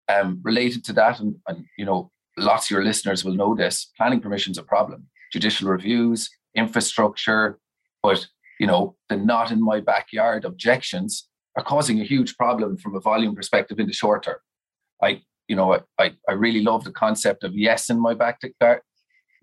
[0.08, 3.90] Um, related to that, and, and you know, lots of your listeners will know this
[3.96, 5.06] planning permission's a problem.
[5.32, 7.58] Judicial reviews, infrastructure,
[8.02, 8.26] but
[8.60, 13.00] you know, the not in my backyard objections are causing a huge problem from a
[13.00, 14.36] volume perspective in the short term.
[15.02, 18.80] I, you know, I, I really love the concept of yes in my backyard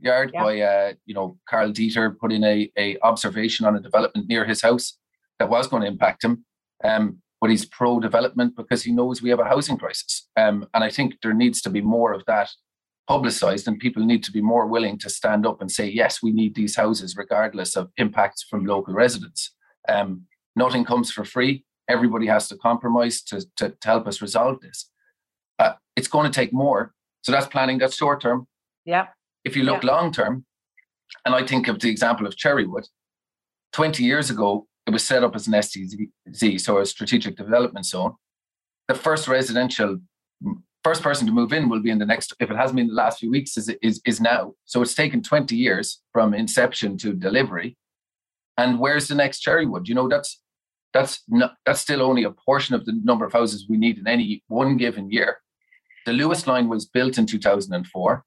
[0.01, 0.43] yard yeah.
[0.43, 4.45] by uh, you know Carl Dieter put in a, a observation on a development near
[4.45, 4.97] his house
[5.39, 6.45] that was going to impact him.
[6.83, 10.27] Um, but he's pro development because he knows we have a housing crisis.
[10.37, 12.49] Um, and I think there needs to be more of that
[13.11, 16.31] publicized, and people need to be more willing to stand up and say, yes, we
[16.31, 19.53] need these houses, regardless of impacts from local residents.
[19.89, 21.65] Um, nothing comes for free.
[21.89, 24.89] Everybody has to compromise to, to, to help us resolve this.
[25.59, 26.93] Uh, it's going to take more.
[27.23, 28.47] So that's planning, that's short term.
[28.85, 29.07] Yeah.
[29.43, 29.91] If you look yeah.
[29.91, 30.45] long term,
[31.25, 32.85] and I think of the example of Cherrywood,
[33.73, 38.13] 20 years ago, it was set up as an SDZ, so a strategic development zone.
[38.87, 39.99] The first residential,
[40.83, 42.93] first person to move in will be in the next, if it hasn't been the
[42.93, 44.53] last few weeks, is, is, is now.
[44.65, 47.77] So it's taken 20 years from inception to delivery.
[48.57, 49.87] And where's the next Cherrywood?
[49.87, 50.39] You know, that's
[50.93, 54.07] that's not, that's still only a portion of the number of houses we need in
[54.07, 55.37] any one given year.
[56.05, 58.25] The Luas line was built in 2004.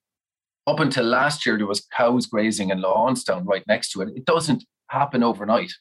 [0.67, 4.09] Up until last year, there was cows grazing in Laughanstown right next to it.
[4.17, 5.73] It doesn't happen overnight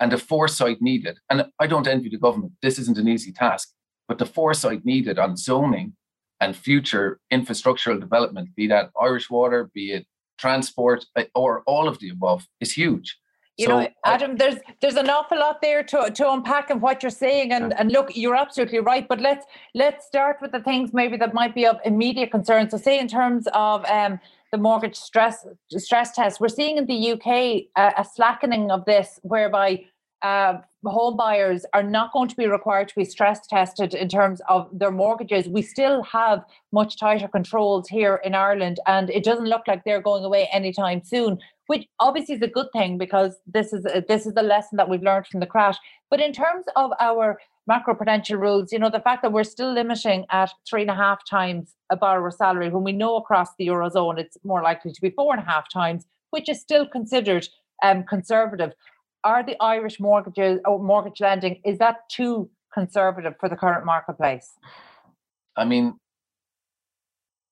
[0.00, 1.18] and the foresight needed.
[1.30, 2.54] And I don't envy the government.
[2.60, 3.68] This isn't an easy task,
[4.08, 5.94] but the foresight needed on zoning
[6.42, 10.06] and future infrastructural development, be that Irish water, be it
[10.38, 13.16] transport, uh, or all of the above, is huge.
[13.58, 17.02] You so, know, Adam, there's there's an awful lot there to, to unpack in what
[17.02, 19.06] you're saying, and, and look, you're absolutely right.
[19.06, 22.70] But let's let's start with the things maybe that might be of immediate concern.
[22.70, 24.18] So, say in terms of um,
[24.52, 26.40] the mortgage stress stress test.
[26.40, 29.84] We're seeing in the UK uh, a slackening of this, whereby
[30.22, 30.58] uh,
[30.90, 34.68] home buyers are not going to be required to be stress tested in terms of
[34.72, 35.48] their mortgages.
[35.48, 40.02] We still have much tighter controls here in Ireland, and it doesn't look like they're
[40.02, 41.38] going away anytime soon.
[41.68, 44.88] Which obviously is a good thing because this is a, this is the lesson that
[44.88, 45.76] we've learned from the crash.
[46.10, 47.38] But in terms of our
[47.70, 51.20] macroprudential rules, you know, the fact that we're still limiting at three and a half
[51.24, 55.10] times a borrower's salary when we know across the Eurozone it's more likely to be
[55.10, 57.48] four and a half times, which is still considered
[57.82, 58.72] um, conservative.
[59.24, 64.52] Are the Irish mortgages or mortgage lending, is that too conservative for the current marketplace?
[65.56, 65.94] I mean,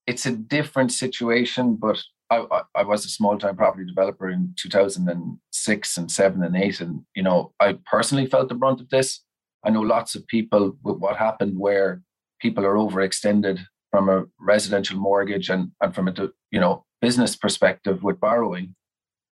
[0.07, 5.97] it's a different situation, but I, I, was a small time property developer in 2006
[5.97, 6.81] and 7 and 8.
[6.81, 9.21] And, you know, I personally felt the brunt of this.
[9.65, 12.03] I know lots of people with what happened where
[12.41, 16.15] people are overextended from a residential mortgage and, and from a
[16.51, 18.75] you know business perspective with borrowing.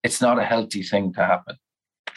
[0.04, 1.56] It's not a healthy thing to happen.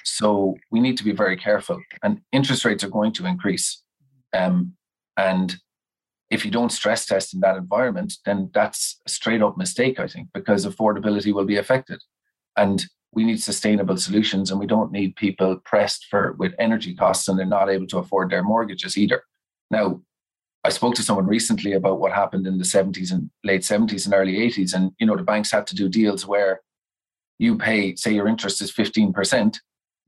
[0.07, 1.81] So we need to be very careful.
[2.03, 3.83] And interest rates are going to increase.
[4.33, 4.75] Um,
[5.17, 5.57] and
[6.31, 10.07] if you don't stress test in that environment, then that's a straight up mistake, I
[10.07, 12.01] think, because affordability will be affected.
[12.57, 17.27] And we need sustainable solutions and we don't need people pressed for with energy costs
[17.29, 19.23] and they're not able to afford their mortgages either.
[19.71, 20.03] Now,
[20.63, 24.15] I spoke to someone recently about what happened in the 70s and late 70s and
[24.15, 24.75] early 80s.
[24.75, 26.61] And, you know, the banks had to do deals where
[27.39, 29.59] you pay, say your interest is 15%,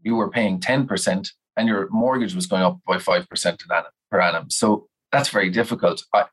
[0.03, 4.51] you were paying 10%, and your mortgage was going up by 5% per annum.
[4.51, 6.05] So that's very difficult.
[6.15, 6.25] I,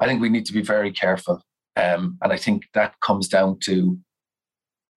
[0.00, 1.42] I think we need to be very careful.
[1.76, 3.98] Um, and I think that comes down to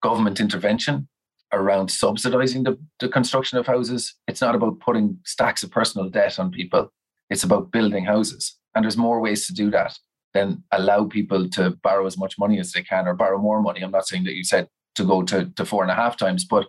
[0.02, 1.08] government intervention
[1.52, 4.14] around subsidizing the, the construction of houses.
[4.26, 6.92] It's not about putting stacks of personal debt on people.
[7.28, 8.56] It's about building houses.
[8.74, 9.98] And there's more ways to do that
[10.32, 13.80] than allow people to borrow as much money as they can or borrow more money.
[13.80, 16.44] I'm not saying that you said to go to, to four and a half times,
[16.44, 16.68] but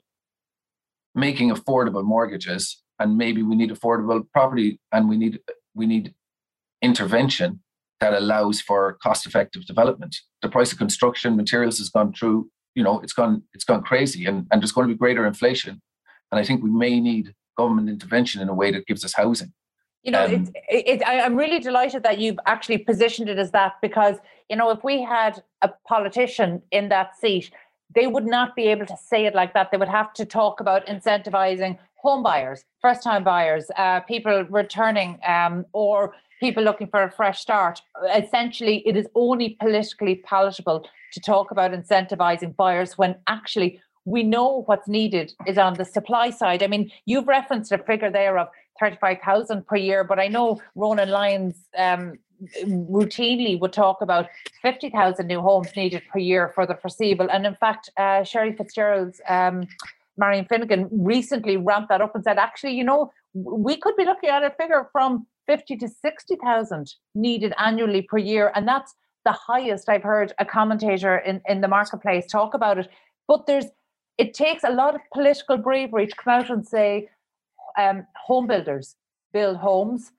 [1.15, 5.39] making affordable mortgages and maybe we need affordable property and we need
[5.73, 6.13] we need
[6.81, 7.61] intervention
[7.99, 10.15] that allows for cost effective development.
[10.41, 14.25] The price of construction materials has gone through you know it's gone it's gone crazy
[14.25, 15.81] and, and there's going to be greater inflation
[16.31, 19.51] and i think we may need government intervention in a way that gives us housing
[20.03, 23.73] you know um, it's it, i'm really delighted that you've actually positioned it as that
[23.81, 24.17] because
[24.49, 27.51] you know if we had a politician in that seat
[27.93, 30.59] they would not be able to say it like that they would have to talk
[30.59, 37.03] about incentivizing home buyers first time buyers uh, people returning um, or people looking for
[37.03, 37.81] a fresh start
[38.15, 44.63] essentially it is only politically palatable to talk about incentivizing buyers when actually we know
[44.65, 46.63] what's needed is on the supply side.
[46.63, 48.47] I mean, you've referenced a figure there of
[48.79, 52.17] 35,000 per year, but I know Ronan Lyons um,
[52.65, 54.27] routinely would talk about
[54.61, 57.29] 50,000 new homes needed per year for the foreseeable.
[57.31, 59.67] And in fact, uh, Sherry Fitzgerald's um,
[60.17, 64.29] Marian Finnegan recently ramped that up and said, actually, you know, we could be looking
[64.29, 68.51] at a figure from 50 to 60,000 needed annually per year.
[68.55, 68.93] And that's
[69.25, 72.89] the highest I've heard a commentator in, in the marketplace talk about it.
[73.27, 73.65] But there's
[74.17, 77.09] it takes a lot of political bravery to come out and say
[77.77, 78.95] um, home builders
[79.33, 80.11] build homes.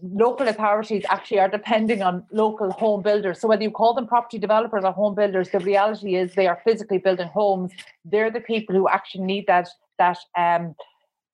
[0.00, 3.40] Local authorities actually are depending on local home builders.
[3.40, 6.60] So whether you call them property developers or home builders, the reality is they are
[6.64, 7.72] physically building homes.
[8.04, 9.68] They're the people who actually need that
[9.98, 10.74] that um,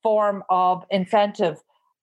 [0.03, 1.59] form of incentive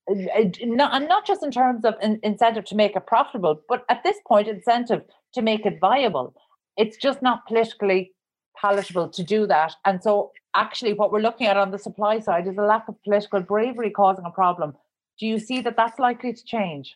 [0.07, 4.03] not, and not just in terms of in, incentive to make it profitable, but at
[4.03, 5.01] this point, incentive
[5.33, 6.35] to make it viable.
[6.77, 8.11] It's just not politically
[8.59, 9.73] palatable to do that.
[9.83, 13.01] And so, actually, what we're looking at on the supply side is a lack of
[13.03, 14.75] political bravery causing a problem.
[15.19, 16.95] Do you see that that's likely to change?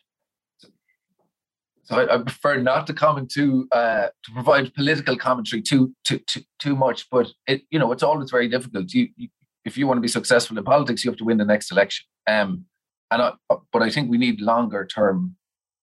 [1.84, 6.18] So I, I prefer not to comment too uh, to provide political commentary too too
[6.20, 7.08] too, too much.
[7.10, 8.92] But it you know it's always very difficult.
[8.92, 9.28] You, you
[9.64, 12.06] if you want to be successful in politics, you have to win the next election.
[12.26, 12.66] Um,
[13.10, 13.32] and I,
[13.72, 15.36] but I think we need longer term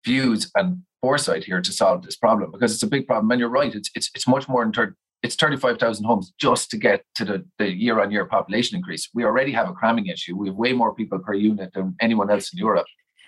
[0.04, 3.30] views and foresight here to solve this problem because it's a big problem.
[3.32, 6.78] And you're right, it's it's it's much more in ter- it's 35,000 homes just to
[6.78, 9.10] get to the, year on year population increase.
[9.14, 10.36] We already have a cramming issue.
[10.36, 12.88] We have way more people per unit than anyone else in Europe,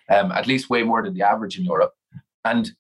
[0.10, 1.92] um, at least way more than the average in Europe.
[2.44, 2.72] And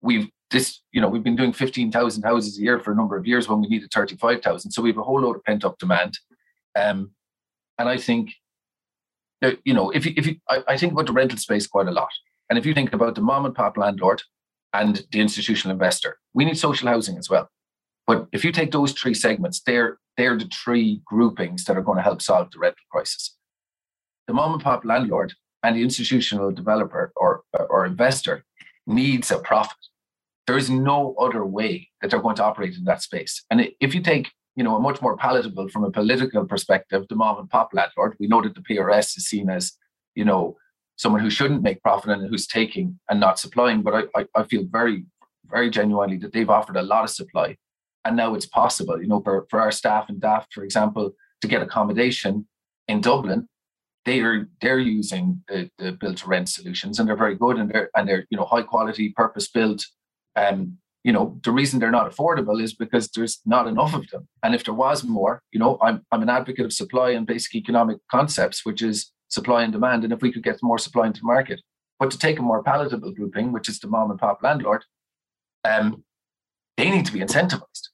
[0.00, 3.26] we've this, you know, we've been doing 15,000 houses a year for a number of
[3.26, 4.70] years when we needed 35,000.
[4.70, 6.18] So we have a whole load of pent up demand.
[6.76, 7.12] Um,
[7.78, 8.34] and I think
[9.64, 11.92] you know, if you, if you, I, I think about the rental space quite a
[11.92, 12.10] lot.
[12.48, 14.22] And if you think about the mom and pop landlord
[14.72, 17.48] and the institutional investor, we need social housing as well.
[18.06, 21.96] But if you take those three segments, they're they're the three groupings that are going
[21.96, 23.36] to help solve the rental crisis.
[24.26, 28.44] The mom and pop landlord and the institutional developer or or investor
[28.86, 29.78] needs a profit.
[30.46, 33.44] There is no other way that they're going to operate in that space.
[33.50, 37.14] And if you take you know, a much more palatable from a political perspective, the
[37.14, 38.16] mom and pop landlord.
[38.20, 39.72] We know that the PRS is seen as,
[40.14, 40.56] you know,
[40.96, 43.82] someone who shouldn't make profit and who's taking and not supplying.
[43.82, 45.06] But I, I, I feel very,
[45.46, 47.56] very genuinely that they've offered a lot of supply.
[48.04, 51.48] And now it's possible, you know, for, for our staff and Daft, for example, to
[51.48, 52.46] get accommodation
[52.88, 53.48] in Dublin,
[54.04, 57.70] they are they're using the, the build to rent solutions and they're very good and
[57.70, 59.86] they're and they're you know high quality purpose built
[60.34, 64.28] um you know, the reason they're not affordable is because there's not enough of them.
[64.42, 67.54] And if there was more, you know, I'm, I'm an advocate of supply and basic
[67.56, 70.04] economic concepts, which is supply and demand.
[70.04, 71.60] And if we could get more supply into the market,
[71.98, 74.84] but to take a more palatable grouping, which is the mom and pop landlord,
[75.64, 76.04] um,
[76.76, 77.88] they need to be incentivized.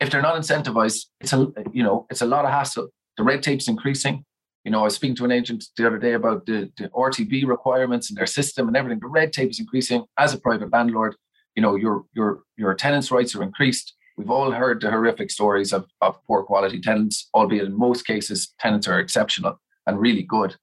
[0.00, 2.88] If they're not incentivized, it's a you know it's a lot of hassle.
[3.16, 4.24] The red tape's increasing.
[4.64, 7.46] You know, I was speaking to an agent the other day about the, the RTB
[7.46, 9.00] requirements and their system and everything.
[9.00, 10.04] The red tape is increasing.
[10.18, 11.16] As a private landlord,
[11.54, 13.94] you know your your your tenants' rights are increased.
[14.16, 18.52] We've all heard the horrific stories of, of poor quality tenants, albeit in most cases
[18.58, 20.56] tenants are exceptional and really good.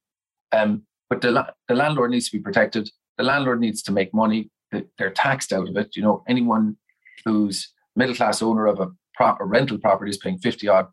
[0.51, 2.89] Um, but the the landlord needs to be protected.
[3.17, 4.49] The landlord needs to make money.
[4.71, 5.95] They're taxed out of it.
[5.95, 6.77] You know, anyone
[7.25, 10.87] who's middle class owner of a proper rental properties paying fifty odd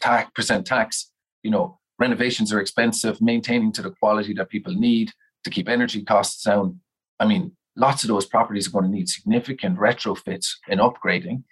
[0.00, 1.10] tax, percent tax.
[1.42, 3.20] You know, renovations are expensive.
[3.20, 5.12] Maintaining to the quality that people need
[5.44, 6.80] to keep energy costs down.
[7.20, 11.42] I mean, lots of those properties are going to need significant retrofits and upgrading.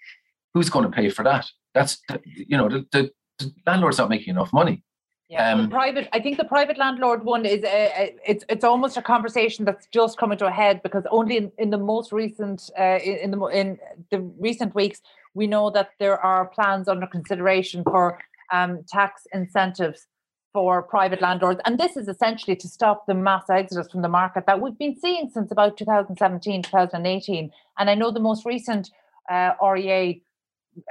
[0.54, 1.46] Who's going to pay for that?
[1.74, 4.84] That's you know the, the, the landlord's not making enough money.
[5.28, 6.08] Yeah, um, private.
[6.12, 9.86] I think the private landlord one is a, a, it's it's almost a conversation that's
[9.86, 13.30] just coming to a head because only in, in the most recent uh, in, in
[13.32, 13.78] the in
[14.10, 15.00] the recent weeks
[15.34, 18.18] we know that there are plans under consideration for
[18.52, 20.06] um, tax incentives
[20.52, 21.60] for private landlords.
[21.64, 24.96] And this is essentially to stop the mass exodus from the market that we've been
[24.96, 27.50] seeing since about 2017, 2018.
[27.76, 28.90] And I know the most recent
[29.28, 30.22] uh, REA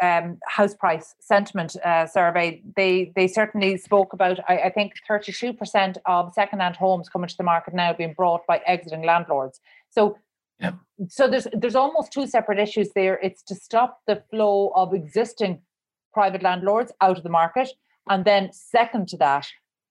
[0.02, 5.98] um, house price sentiment uh, survey, they they certainly spoke about, I, I think, 32%
[6.06, 9.60] of second-hand homes coming to the market now being brought by exiting landlords.
[9.90, 10.18] So
[10.60, 10.74] yeah.
[11.10, 13.20] So there's there's almost two separate issues there.
[13.22, 15.62] It's to stop the flow of existing
[16.14, 17.70] private landlords out of the market,
[18.10, 19.48] and then, second to that,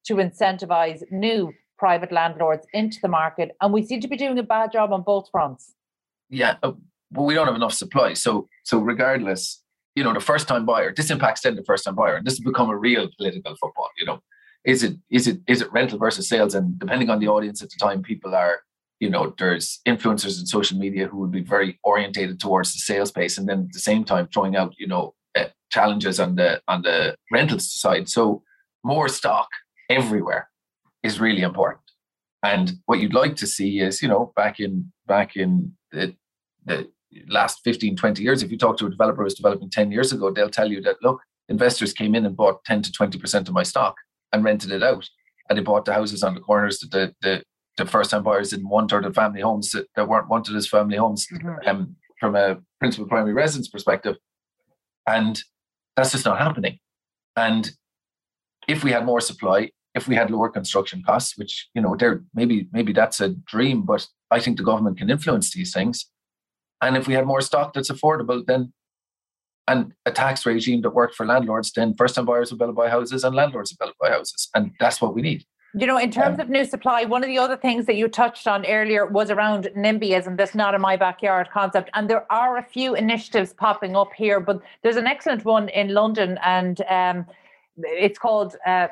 [0.07, 3.51] to incentivize new private landlords into the market.
[3.61, 5.75] And we seem to be doing a bad job on both fronts.
[6.31, 6.73] Yeah, uh,
[7.11, 8.15] but we don't have enough supply.
[8.15, 9.63] So, so regardless,
[9.97, 12.35] you know, the first time buyer, this impacts then the first time buyer, and this
[12.35, 13.89] has become a real political football.
[13.99, 14.23] You know,
[14.65, 16.55] is it is it is it rental versus sales?
[16.55, 18.61] And depending on the audience at the time, people are
[19.03, 23.09] you know, there's influencers in social media who would be very orientated towards the sales
[23.09, 26.63] space, and then at the same time throwing out, you know, uh, challenges on the
[26.69, 28.09] on the rental side.
[28.09, 28.45] So
[28.85, 29.49] more stock
[29.91, 30.49] everywhere
[31.03, 31.81] is really important.
[32.45, 36.15] And what you'd like to see is, you know, back in back in the,
[36.65, 36.89] the
[37.27, 40.31] last 15, 20 years, if you talk to a developer who's developing 10 years ago,
[40.31, 43.65] they'll tell you that, look, investors came in and bought 10 to 20% of my
[43.65, 43.97] stock
[44.33, 45.11] and rented it out.
[45.49, 47.43] And they bought the houses on the corners that the, the,
[47.79, 50.69] the first time buyers didn't want or the family homes that, that weren't wanted as
[50.69, 51.69] family homes mm-hmm.
[51.69, 54.17] um, from a principal primary residence perspective.
[55.07, 55.43] And
[55.97, 56.79] that's just not happening.
[57.37, 57.71] And
[58.69, 62.23] if we had more supply, if we had lower construction costs, which you know, there
[62.35, 66.07] maybe maybe that's a dream, but I think the government can influence these things.
[66.81, 68.73] And if we had more stock that's affordable, then
[69.69, 72.73] and a tax regime that worked for landlords, then first time buyers will be able
[72.73, 74.49] to buy houses and landlords will be able to buy houses.
[74.55, 75.45] And that's what we need.
[75.75, 78.07] You know, in terms um, of new supply, one of the other things that you
[78.07, 81.89] touched on earlier was around NIMBYism, this not in my backyard concept.
[81.95, 85.95] And there are a few initiatives popping up here, but there's an excellent one in
[85.95, 87.27] London and um,
[87.79, 88.89] it's called uh,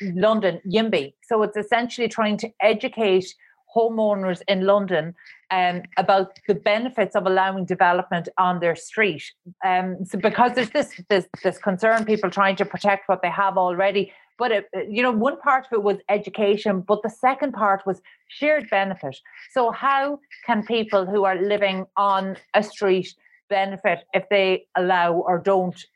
[0.00, 1.14] London YIMBY.
[1.22, 3.32] So it's essentially trying to educate
[3.74, 5.14] homeowners in London
[5.50, 9.22] um, about the benefits of allowing development on their street.
[9.64, 13.56] Um, so because there's this, this this concern, people trying to protect what they have
[13.56, 14.12] already.
[14.38, 18.02] But it, you know, one part of it was education, but the second part was
[18.28, 19.16] shared benefit.
[19.52, 23.14] So how can people who are living on a street
[23.48, 25.86] benefit if they allow or don't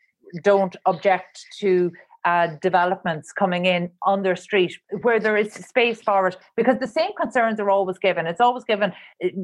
[0.43, 1.91] don't object to
[2.23, 6.87] uh, developments coming in on their street where there is space for it because the
[6.87, 8.93] same concerns are always given it's always given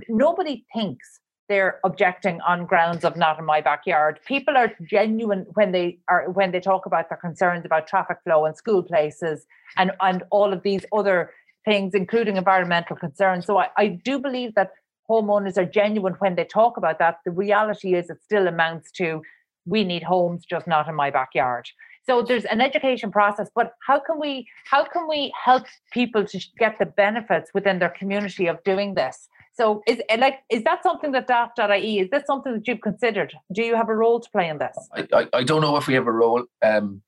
[0.08, 1.20] nobody thinks
[1.50, 4.20] they're objecting on grounds of not in my backyard.
[4.26, 8.46] People are genuine when they are when they talk about their concerns about traffic flow
[8.46, 9.46] and school places
[9.78, 11.32] and and all of these other
[11.66, 13.46] things including environmental concerns.
[13.46, 14.72] So i, I do believe that
[15.10, 17.20] homeowners are genuine when they talk about that.
[17.24, 19.22] The reality is it still amounts to
[19.66, 21.68] we need homes just not in my backyard.
[22.06, 26.46] So there's an education process but how can we how can we help people to
[26.60, 31.12] get the benefits within their community of doing this so is like is that something
[31.12, 34.48] that daft.ie is this something that you've considered do you have a role to play
[34.48, 37.02] in this i, I, I don't know if we have a role um,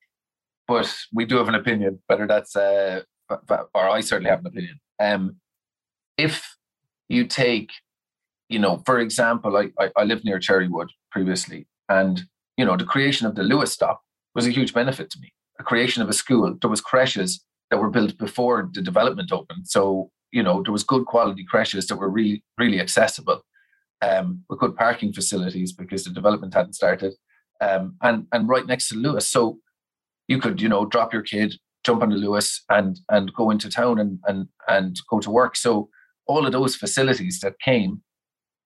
[0.66, 3.02] but we do have an opinion whether that's uh,
[3.74, 5.36] or i certainly have an opinion um,
[6.18, 6.56] if
[7.08, 7.70] you take
[8.48, 12.22] you know for example I, I, I lived near cherrywood previously and
[12.56, 14.02] you know the creation of the Luas stop
[14.34, 15.32] was a huge benefit to me.
[15.58, 16.56] A creation of a school.
[16.60, 19.68] There was creches that were built before the development opened.
[19.68, 23.42] So, you know, there was good quality creches that were really, really accessible
[24.02, 27.14] um, with good parking facilities because the development hadn't started.
[27.60, 29.58] Um, and and right next to Luas So
[30.28, 31.54] you could, you know, drop your kid,
[31.84, 35.56] jump on the Luas and and go into town and and and go to work.
[35.56, 35.90] So
[36.26, 38.02] all of those facilities that came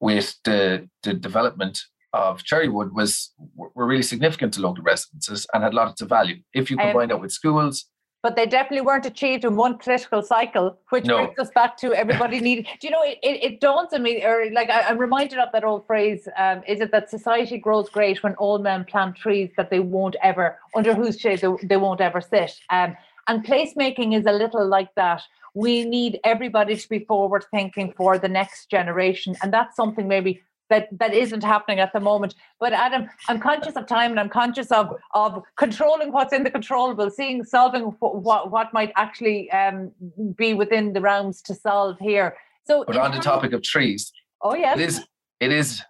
[0.00, 1.80] with the the development
[2.12, 6.36] of Cherrywood was were really significant to local residences and had lots of value.
[6.52, 7.86] If you combine that with schools,
[8.25, 11.18] but they definitely weren't achieved in one political cycle, which no.
[11.18, 12.66] brings us back to everybody needed.
[12.81, 13.03] Do you know?
[13.03, 16.27] It, it, it dawns on me, or like I, am reminded of that old phrase:
[16.39, 20.16] um, "Is it that society grows great when all men plant trees that they won't
[20.22, 22.97] ever under whose shade they, they won't ever sit?" Um,
[23.29, 25.20] and placemaking is a little like that.
[25.53, 30.41] We need everybody to be forward thinking for the next generation, and that's something maybe
[30.75, 32.35] that that isn't happening at the moment.
[32.59, 36.51] But Adam, I'm conscious of time and I'm conscious of of controlling what's in the
[36.51, 39.93] controllable, seeing solving what what might actually um,
[40.37, 42.37] be within the realms to solve here.
[42.66, 44.12] So, but on the topic of trees,
[44.43, 45.05] oh yes, it is
[45.41, 45.83] it is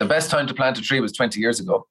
[0.00, 1.86] the best time to plant a tree was 20 years ago,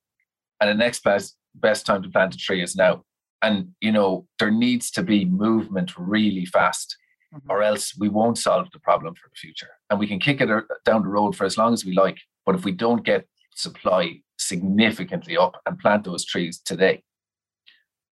[0.59, 3.03] and the next best best time to plant a tree is now.
[3.41, 6.97] And you know there needs to be movement really fast
[7.33, 7.49] mm-hmm.
[7.49, 9.69] or else we won't solve the problem for the future.
[9.89, 10.49] And we can kick it
[10.85, 12.17] down the road for as long as we like.
[12.45, 17.03] But if we don't get supply significantly up and plant those trees today,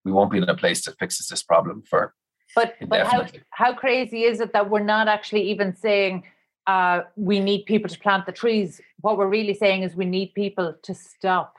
[0.05, 2.13] we won't be in a place that fixes this problem for.
[2.55, 6.23] But but how how crazy is it that we're not actually even saying
[6.67, 8.81] uh, we need people to plant the trees?
[8.99, 11.55] What we're really saying is we need people to stop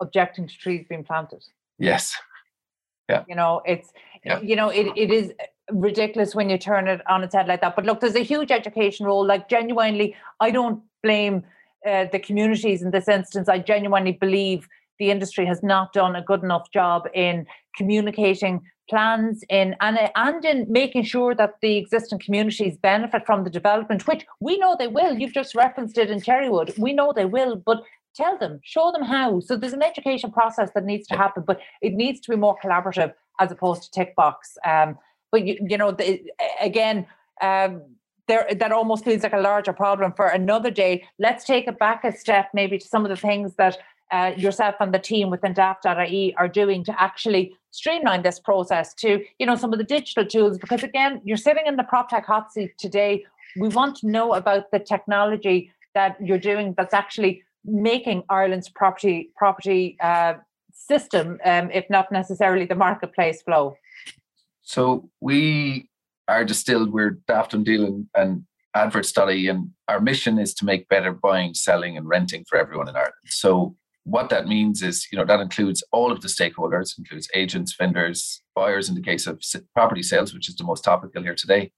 [0.00, 1.44] objecting to trees being planted.
[1.78, 2.16] Yes.
[3.08, 3.24] Yeah.
[3.28, 3.92] You know, it's
[4.24, 4.40] yeah.
[4.40, 5.32] you know, it, it is
[5.72, 7.76] ridiculous when you turn it on its head like that.
[7.76, 9.26] But look, there's a huge education role.
[9.26, 11.44] Like genuinely, I don't blame
[11.86, 13.48] uh, the communities in this instance.
[13.48, 14.68] I genuinely believe
[14.98, 17.46] the industry has not done a good enough job in
[17.76, 23.50] communicating plans in and, and in making sure that the existing communities benefit from the
[23.50, 25.16] development, which we know they will.
[25.16, 26.76] You've just referenced it in Cherrywood.
[26.78, 27.82] We know they will, but
[28.14, 29.40] tell them, show them how.
[29.40, 32.56] So there's an education process that needs to happen, but it needs to be more
[32.62, 34.58] collaborative as opposed to tick box.
[34.66, 34.98] Um,
[35.30, 36.22] but you, you know, the,
[36.60, 37.06] again,
[37.40, 37.82] um,
[38.28, 41.04] there that almost feels like a larger problem for another day.
[41.18, 43.78] Let's take it back a step, maybe to some of the things that
[44.12, 49.24] uh, yourself and the team within daft.ie are doing to actually streamline this process to,
[49.38, 50.58] you know, some of the digital tools.
[50.58, 53.24] Because again, you're sitting in the prop tech hot seat today.
[53.56, 59.30] We want to know about the technology that you're doing that's actually making Ireland's property
[59.36, 60.34] property uh,
[60.72, 63.76] system, um, if not necessarily the marketplace flow.
[64.70, 65.88] So we
[66.28, 66.92] are Distilled.
[66.92, 68.44] We're Daft DoneDeal and
[68.76, 72.94] Adverts.ie, and our mission is to make better buying, selling, and renting for everyone in
[72.94, 73.14] Ireland.
[73.26, 77.74] So what that means is, you know, that includes all of the stakeholders, includes agents,
[77.76, 79.42] vendors, buyers in the case of
[79.74, 81.72] property sales, which is the most topical here today.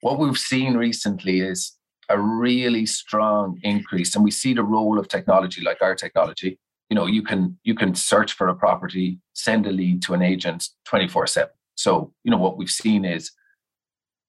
[0.00, 1.76] What we've seen recently is
[2.08, 6.58] a really strong increase, and we see the role of technology, like our technology.
[6.88, 10.22] You know, you can you can search for a property, send a lead to an
[10.22, 11.52] agent twenty four seven.
[11.80, 13.30] So, you know, what we've seen is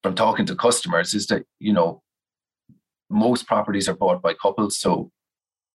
[0.02, 2.02] from talking to customers is that you know
[3.10, 4.80] most properties are bought by couples.
[4.80, 5.12] So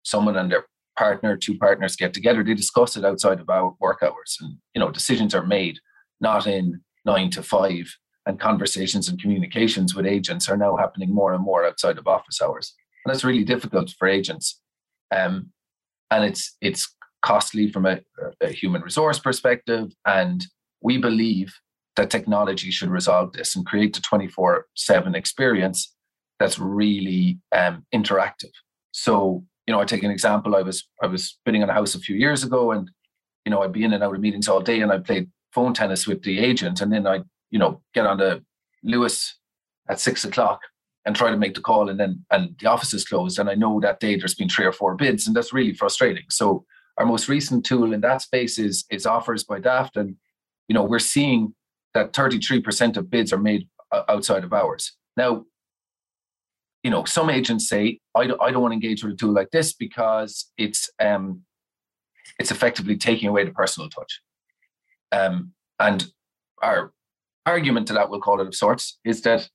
[0.04, 0.66] someone and their
[0.98, 4.38] partner two partners get together they discuss it outside of our work hours.
[4.42, 5.80] And you know decisions are made
[6.20, 7.96] not in nine to five
[8.26, 12.42] and conversations and communications with agents are now happening more and more outside of office
[12.42, 12.76] hours.
[13.06, 14.60] And that's really difficult for agents.
[15.16, 15.52] Um,
[16.12, 18.02] and it's it's costly from a,
[18.42, 20.46] a human resource perspective and
[20.82, 21.54] we believe
[21.96, 25.94] that technology should resolve this and create the 24 7 experience
[26.42, 28.52] that's really um, interactive.
[28.92, 30.56] So, you know, I take an example.
[30.56, 32.90] I was I was bidding on a house a few years ago, and
[33.46, 35.74] you know, I'd be in and out of meetings all day, and I played phone
[35.74, 37.22] tennis with the agent, and then I,
[37.52, 38.44] you know, get on the
[38.86, 39.34] Luas
[39.88, 40.62] at six o'clock
[41.06, 43.56] and try to make the call, and then and the office is closed, and I
[43.56, 46.26] know that day there's been three or four bids, and that's really frustrating.
[46.30, 46.66] So,
[46.98, 50.16] our most recent tool in that space is is offers by Daft, and
[50.72, 51.54] you know, we're seeing
[51.94, 53.68] that 33% of bids are made
[54.08, 54.94] outside of hours.
[55.18, 55.44] Now,
[56.82, 59.34] you know, some agents say, I don't, I don't want to engage with a tool
[59.34, 61.42] like this because it's um,
[62.40, 64.22] it's effectively taking away the personal touch.
[65.12, 66.10] Um, and
[66.64, 66.94] our
[67.46, 69.50] argument to that, we'll call it of sorts, is that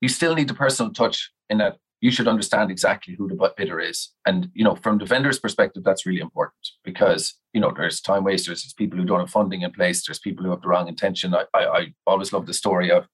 [0.00, 3.80] you still need the personal touch in that you should understand exactly who the bidder
[3.80, 4.10] is.
[4.26, 8.24] And, you know, from the vendor's perspective, that's really important because, you know, there's time
[8.24, 10.86] wasters, there's people who don't have funding in place, there's people who have the wrong
[10.86, 11.34] intention.
[11.34, 13.06] I, I, I always love the story of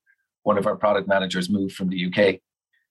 [0.42, 2.40] one of our product managers moved from the UK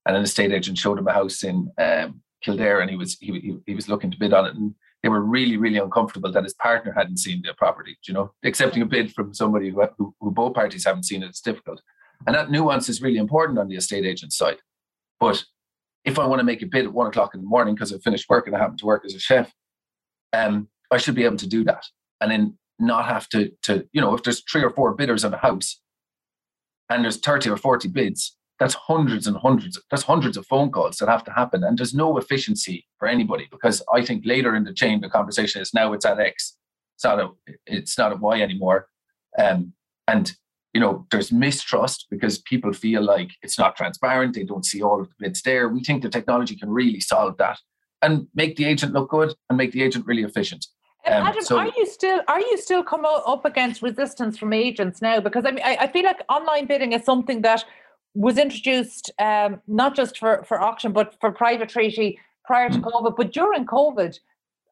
[0.05, 3.33] and an estate agent showed him a house in um, Kildare and he was he,
[3.33, 4.73] he, he was looking to bid on it and
[5.03, 8.81] they were really really uncomfortable that his partner hadn't seen the property you know accepting
[8.81, 11.81] a bid from somebody who, who, who both parties haven't seen it it's difficult
[12.25, 14.59] and that nuance is really important on the estate agent side
[15.19, 15.43] but
[16.09, 17.97] if I want to make a bid at one o'clock in the morning because I
[17.99, 19.53] finished work and I happen to work as a chef,
[20.33, 21.85] um, I should be able to do that.
[22.19, 25.33] And then not have to, to, you know, if there's three or four bidders on
[25.33, 25.79] a house
[26.89, 30.97] and there's 30 or 40 bids, that's hundreds and hundreds, that's hundreds of phone calls
[30.97, 31.63] that have to happen.
[31.63, 35.61] And there's no efficiency for anybody because I think later in the chain, the conversation
[35.61, 36.57] is now it's at X.
[36.95, 37.29] It's not a,
[37.65, 38.87] it's not a Y anymore.
[39.37, 39.73] Um,
[40.07, 40.33] and
[40.73, 44.35] you know, there's mistrust because people feel like it's not transparent.
[44.35, 45.67] They don't see all of the bids there.
[45.67, 47.57] We think the technology can really solve that
[48.01, 50.67] and make the agent look good and make the agent really efficient.
[51.05, 55.01] Um, Adam, so, are you still are you still come up against resistance from agents
[55.01, 55.19] now?
[55.19, 57.63] Because I mean, I, I feel like online bidding is something that
[58.13, 62.83] was introduced um, not just for for auction but for private treaty prior to hmm.
[62.83, 63.15] COVID.
[63.15, 64.19] But during COVID,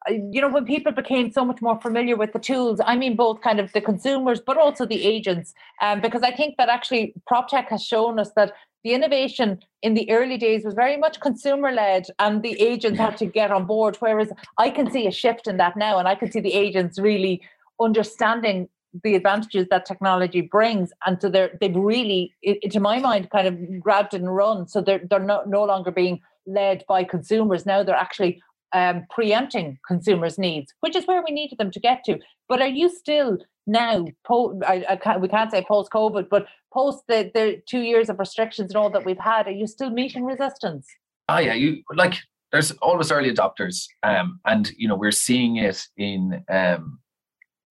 [0.08, 3.40] you know, when people became so much more familiar with the tools, I mean, both
[3.40, 7.48] kind of the consumers, but also the agents, um, because I think that actually prop
[7.48, 8.52] tech has shown us that
[8.84, 13.16] the innovation in the early days was very much consumer led and the agents had
[13.18, 13.96] to get on board.
[13.96, 16.98] Whereas I can see a shift in that now, and I can see the agents
[16.98, 17.42] really
[17.80, 18.68] understanding
[19.04, 20.92] the advantages that technology brings.
[21.06, 22.34] And so they're, they've really,
[22.70, 24.68] to my mind, kind of grabbed and run.
[24.68, 27.66] So they're, they're no, no longer being led by consumers.
[27.66, 28.42] Now they're actually
[28.72, 32.18] um, preempting consumers' needs, which is where we needed them to get to.
[32.48, 36.46] But are you still now, po- I, I can't, we can't say post COVID, but
[36.72, 39.90] post the, the two years of restrictions and all that we've had, are you still
[39.90, 40.86] meeting resistance?
[41.28, 41.54] Oh, yeah.
[41.54, 42.14] You like,
[42.50, 43.86] there's always early adopters.
[44.02, 46.98] Um, and, you know, we're seeing it in um,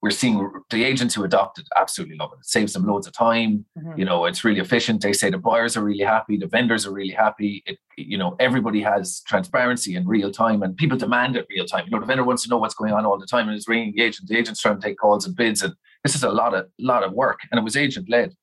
[0.01, 2.39] we're seeing the agents who adopt it absolutely love it.
[2.39, 3.65] It saves them loads of time.
[3.77, 3.97] Mm-hmm.
[3.97, 5.01] You know, it's really efficient.
[5.01, 7.63] They say the buyers are really happy, the vendors are really happy.
[7.65, 11.85] It, you know, everybody has transparency in real time, and people demand it real time.
[11.85, 13.67] You know, the vendor wants to know what's going on all the time, and is
[13.67, 14.29] ringing the agent.
[14.29, 15.73] The agent's trying to take calls and bids, and
[16.03, 18.35] this is a lot of lot of work, and it was agent led.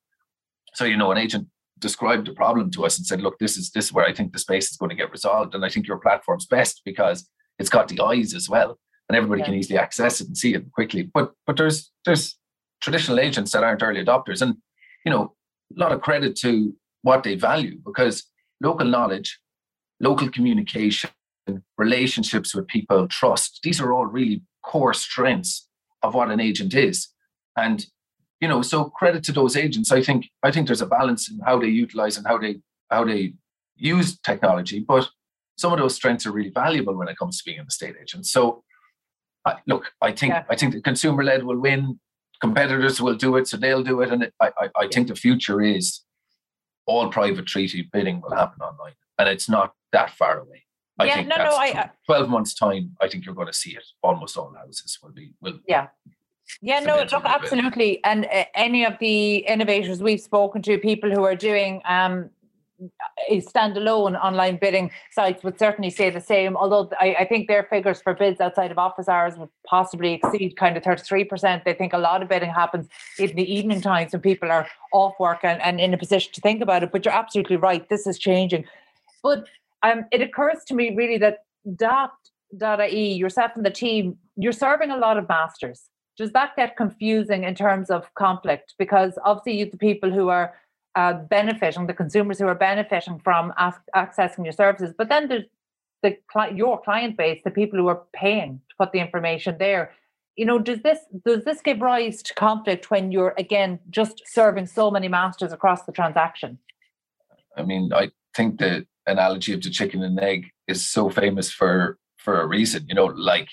[0.73, 1.47] So you know, an agent
[1.79, 4.33] described the problem to us and said, "Look, this is this is where I think
[4.33, 7.29] the space is going to get resolved, and I think your platform's best because
[7.59, 8.77] it's got the eyes as well."
[9.09, 9.45] And everybody yeah.
[9.45, 11.03] can easily access it and see it quickly.
[11.03, 12.37] But but there's there's
[12.81, 14.55] traditional agents that aren't early adopters, and
[15.05, 15.33] you know
[15.75, 18.23] a lot of credit to what they value because
[18.61, 19.39] local knowledge,
[19.99, 21.09] local communication,
[21.77, 23.59] relationships with people, trust.
[23.63, 25.67] These are all really core strengths
[26.01, 27.09] of what an agent is.
[27.55, 27.85] And
[28.41, 29.91] you know, so credit to those agents.
[29.91, 32.57] I think I think there's a balance in how they utilize and how they
[32.89, 33.33] how they
[33.75, 35.09] use technology, but
[35.57, 38.25] some of those strengths are really valuable when it comes to being an estate agent.
[38.25, 38.63] So,
[39.45, 40.43] I, look, I think yeah.
[40.49, 41.99] I think the consumer led will win.
[42.41, 45.15] Competitors will do it, so they'll do it, and it, I, I, I think the
[45.15, 46.01] future is
[46.85, 50.63] all private treaty bidding will happen online, and it's not that far away.
[50.99, 52.95] I yeah, think no, no, I, twelve months time.
[53.01, 53.85] I think you're going to see it.
[54.03, 55.59] Almost all houses will be will.
[55.67, 55.87] Yeah,
[56.61, 58.03] yeah, no, look, absolutely.
[58.03, 62.29] And uh, any of the innovators we've spoken to, people who are doing um,
[63.31, 66.57] standalone online bidding sites would certainly say the same.
[66.57, 70.57] Although I, I, think their figures for bids outside of office hours would possibly exceed
[70.57, 71.63] kind of 33%.
[71.63, 75.13] They think a lot of bidding happens in the evening times when people are off
[75.19, 76.91] work and, and in a position to think about it.
[76.91, 77.87] But you're absolutely right.
[77.87, 78.65] This is changing.
[79.23, 79.47] But
[79.83, 81.39] um, it occurs to me really that
[81.75, 85.89] Daft.ie, yourself and the team, you're serving a lot of masters.
[86.17, 88.73] Does that get confusing in terms of conflict?
[88.77, 90.53] Because obviously, you the people who are
[90.95, 94.93] uh, benefiting, the consumers who are benefiting from accessing your services.
[94.97, 95.45] But then there's
[96.01, 96.17] the
[96.53, 99.91] your client base, the people who are paying to put the information there.
[100.35, 104.67] You know, does this does this give rise to conflict when you're again just serving
[104.67, 106.59] so many masters across the transaction?
[107.57, 111.97] I mean, I think the analogy of the chicken and egg is so famous for
[112.17, 112.85] for a reason.
[112.87, 113.49] You know, like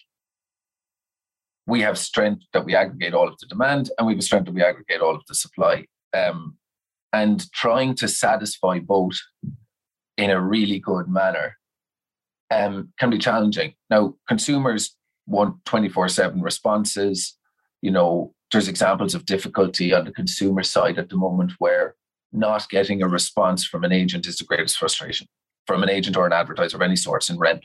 [1.67, 4.47] we have strength that we aggregate all of the demand, and we have a strength
[4.47, 5.87] that we aggregate all of the supply.
[6.15, 6.57] Um,
[7.13, 9.19] and trying to satisfy both
[10.17, 11.57] in a really good manner
[12.51, 13.75] um, can be challenging.
[13.91, 14.95] Now, consumers
[15.27, 17.37] want 24 7 responses.
[17.81, 21.97] You know, there's examples of difficulty on the consumer side at the moment where
[22.33, 25.27] not getting a response from an agent is the greatest frustration
[25.67, 27.65] from an agent or an advertiser of any sorts in rent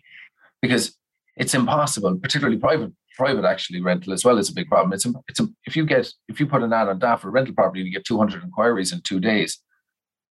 [0.62, 0.98] because
[1.36, 4.94] it's impossible, particularly private private actually rental as well is a big problem.
[4.94, 7.32] It's a, it's a, if you get if you put an ad on Daft for
[7.32, 9.60] rental property and you get 200 inquiries in two days,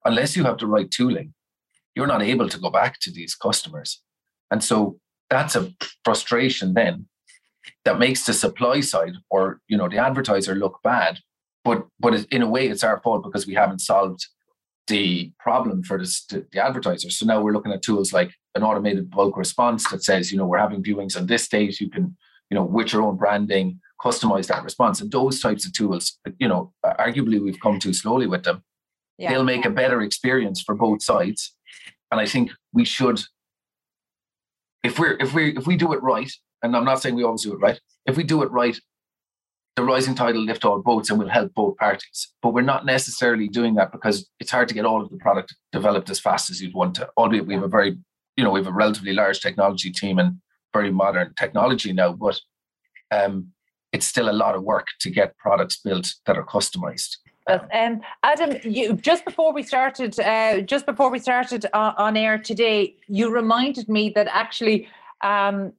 [0.05, 1.34] unless you have the right tooling,
[1.95, 4.03] you're not able to go back to these customers.
[4.51, 5.72] And so that's a
[6.05, 7.09] frustration then
[7.84, 11.18] that makes the supply side or you know the advertiser look bad.
[11.64, 14.24] But but in a way it's our fault because we haven't solved
[14.87, 17.11] the problem for this, the, the advertiser.
[17.11, 20.47] So now we're looking at tools like an automated bulk response that says, you know,
[20.47, 21.80] we're having viewings on this date.
[21.80, 22.16] You can
[22.51, 25.01] you know, with your own branding, customize that response.
[25.01, 28.62] And those types of tools, you know, arguably we've come too slowly with them.
[29.18, 29.30] Yeah.
[29.30, 31.55] They'll make a better experience for both sides.
[32.11, 33.22] And I think we should,
[34.84, 36.30] if we're if we if we do it right,
[36.62, 38.78] and I'm not saying we always do it right, if we do it right,
[39.74, 42.32] the rising tide will lift all boats and will help both parties.
[42.42, 45.55] But we're not necessarily doing that because it's hard to get all of the product
[45.72, 47.99] developed as fast as you'd want to, albeit we have a very,
[48.36, 50.36] you know, we have a relatively large technology team and
[50.77, 52.37] very modern technology now, but
[53.11, 53.35] um,
[53.93, 57.16] it's still a lot of work to get products built that are customized.
[57.49, 62.39] Um, Adam, you just before we started, uh, just before we started uh, on air
[62.39, 64.89] today, you reminded me that actually
[65.22, 65.72] um,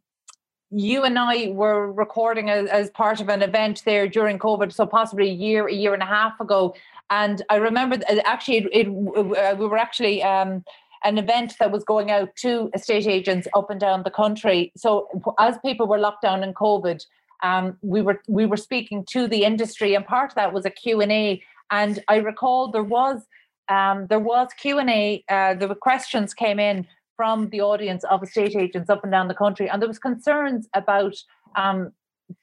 [0.71, 4.85] you and I were recording as, as, part of an event there during COVID, so
[4.85, 6.73] possibly a year, a year and a half ago.
[7.09, 10.63] And I remember actually, it, it uh, we were actually um,
[11.03, 14.71] an event that was going out to estate agents up and down the country.
[14.75, 15.07] So
[15.39, 17.05] as people were locked down in COVID,
[17.43, 20.69] um, we were we were speaking to the industry, and part of that was a
[20.69, 21.41] Q and A.
[21.69, 23.21] And I recall there was
[23.69, 25.23] um, there was Q and A.
[25.29, 29.33] Uh, the questions came in from the audience of estate agents up and down the
[29.33, 31.15] country, and there was concerns about
[31.55, 31.91] um,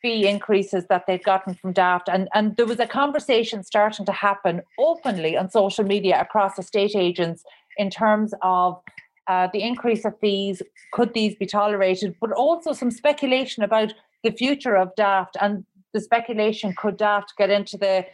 [0.00, 4.12] fee increases that they'd gotten from Daft, and and there was a conversation starting to
[4.12, 7.42] happen openly on social media across estate agents
[7.76, 8.80] in terms of
[9.26, 10.62] uh, the increase of fees,
[10.92, 16.00] could these be tolerated, but also some speculation about the future of Daft and the
[16.00, 18.04] speculation could Daft get into the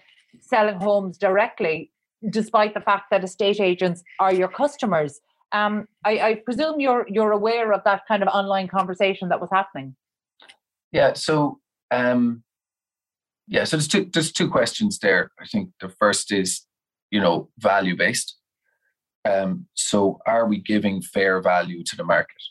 [0.40, 1.90] selling homes directly,
[2.28, 5.20] despite the fact that estate agents are your customers.
[5.52, 9.50] Um, I, I, presume you're you're aware of that kind of online conversation that was
[9.52, 9.96] happening.
[10.92, 11.14] Yeah.
[11.14, 11.58] So
[11.90, 12.44] um,
[13.48, 13.64] yeah.
[13.64, 15.32] So there's two there's two questions there.
[15.40, 16.66] I think the first is
[17.11, 18.36] you know value based.
[19.24, 22.42] Um, so, are we giving fair value to the market?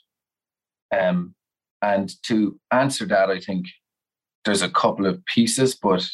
[0.97, 1.35] Um,
[1.81, 3.67] and to answer that, I think
[4.45, 6.07] there's a couple of pieces, but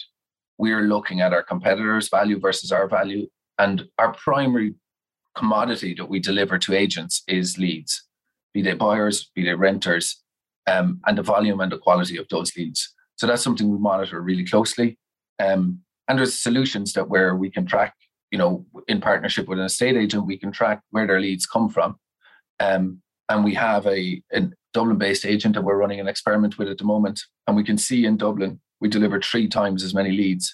[0.57, 3.27] we're looking at our competitors' value versus our value.
[3.57, 4.75] And our primary
[5.35, 8.03] commodity that we deliver to agents is leads,
[8.53, 10.21] be they buyers, be they renters,
[10.67, 12.93] um, and the volume and the quality of those leads.
[13.17, 14.97] So that's something we monitor really closely.
[15.39, 17.93] Um, and there's solutions that where we can track
[18.36, 21.69] you know, in partnership with an estate agent, we can track where their leads come
[21.69, 21.95] from.
[22.59, 26.67] Um, and we have a, a Dublin based agent that we're running an experiment with
[26.67, 27.21] at the moment.
[27.47, 30.53] And we can see in Dublin, we deliver three times as many leads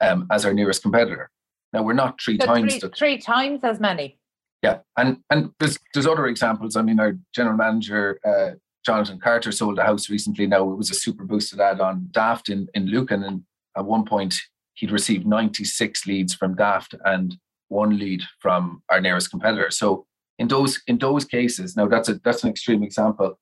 [0.00, 1.28] um, as our nearest competitor.
[1.74, 4.18] Now, we're not three So times three, the three times as many.
[4.62, 6.76] yeah, and and there's there's other examples.
[6.76, 8.52] I mean, our general manager uh,
[8.86, 10.46] Jonathan Carter sold a house recently.
[10.46, 13.42] Now it was a super boosted ad on Daft in in Lucan, and
[13.76, 14.34] at one point
[14.78, 17.36] he'd received 96 leads from Daft and
[17.68, 19.70] one lead from our nearest competitor.
[19.70, 20.06] So
[20.38, 23.38] in those in those cases, now that's a that's an extreme example,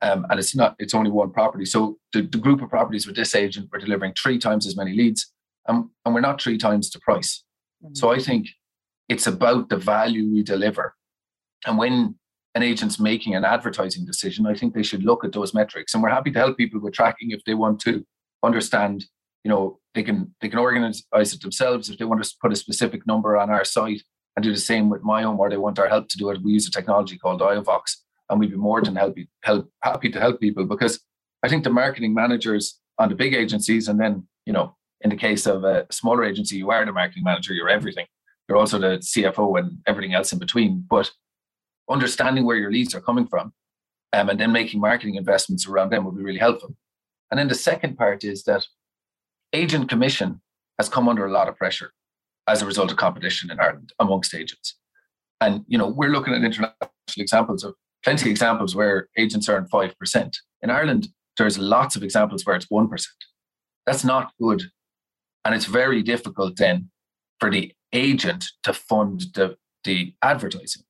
[0.00, 1.64] um, and it's not it's only one property.
[1.64, 4.94] So the, the group of properties with this agent we're delivering three times as many
[4.94, 5.32] leads,
[5.66, 7.42] and, and we're not three times the price.
[7.92, 8.48] So I think
[9.08, 10.94] it's about the value we deliver.
[11.66, 12.16] And when
[12.54, 15.94] an agent's making an advertising decision, I think they should look at those metrics.
[15.94, 18.04] And we're happy to help people with tracking if they want to
[18.42, 19.04] understand,
[19.46, 22.56] you know, they can they can organize it themselves if they want to put a
[22.56, 24.02] specific number on our site
[24.34, 26.42] and do the same with my own where they want our help to do it.
[26.42, 27.94] We use a technology called Iovox
[28.28, 30.98] and we'd be more than happy help happy to help people because
[31.44, 35.22] I think the marketing managers on the big agencies and then, you know, in the
[35.28, 38.06] case of a smaller agency, you are the marketing manager, you're everything.
[38.48, 40.84] You're also the CFO and everything else in between.
[40.90, 41.12] But
[41.88, 43.52] understanding where your leads are coming from
[44.12, 46.74] um, and then making marketing investments around them would be really helpful.
[47.30, 48.66] And then the second part is that
[49.52, 50.40] agent commission
[50.78, 51.92] has come under a lot of pressure
[52.46, 54.76] as a result of competition in Ireland amongst agents.
[55.40, 56.72] And you know, we're looking at international
[57.16, 57.74] examples of
[58.04, 60.38] plenty of examples where agents earn five percent.
[60.62, 63.16] In Ireland, there's lots of examples where it's one percent.
[63.84, 64.62] That's not good.
[65.44, 66.90] And it's very difficult then
[67.38, 70.82] for the agent to fund the, the advertising.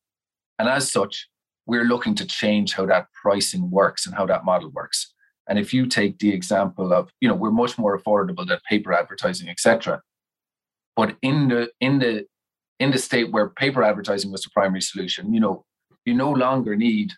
[0.59, 1.29] And as such,
[1.67, 5.13] we're looking to change how that pricing works and how that model works.
[5.49, 8.93] And if you take the example of, you know, we're much more affordable than paper
[8.93, 10.03] advertising, etc.
[10.97, 12.27] But in the in the
[12.81, 15.65] in the state where paper advertising was the primary solution, you know,
[16.05, 17.13] you no longer need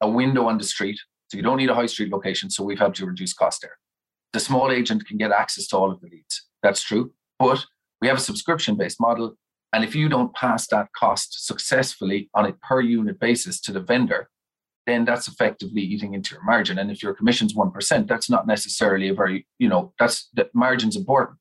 [0.00, 0.98] a window on the street.
[1.28, 2.50] So you don't need a high street location.
[2.50, 3.76] So we've helped to reduce cost there.
[4.32, 6.46] The small agent can get access to all of the leads.
[6.62, 7.12] That's true.
[7.38, 7.64] But
[8.00, 9.36] we have a subscription based model.
[9.72, 13.80] And if you don't pass that cost successfully on a per unit basis to the
[13.80, 14.28] vendor,
[14.88, 16.78] then that's effectively eating into your margin.
[16.78, 20.96] And if your commission's 1%, that's not necessarily a very, you know, that's that margin's
[20.96, 21.38] important.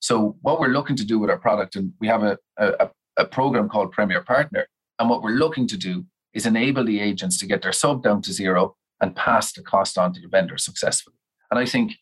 [0.00, 3.24] So what we're looking to do with our product, and we have a, a, a
[3.24, 4.66] program called Premier Partner.
[4.98, 8.22] And what we're looking to do is enable the agents to get their sub down
[8.22, 11.16] to zero and pass the cost on to the vendor successfully.
[11.50, 11.92] And I think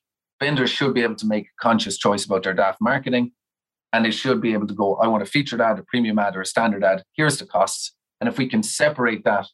[0.41, 3.33] vendors should be able to make a conscious choice about their Daft marketing.
[3.93, 6.35] And they should be able to go, I want a featured ad, a premium ad,
[6.37, 7.03] or a standard ad.
[7.15, 7.95] Here's the costs.
[8.21, 9.49] And if we can separate that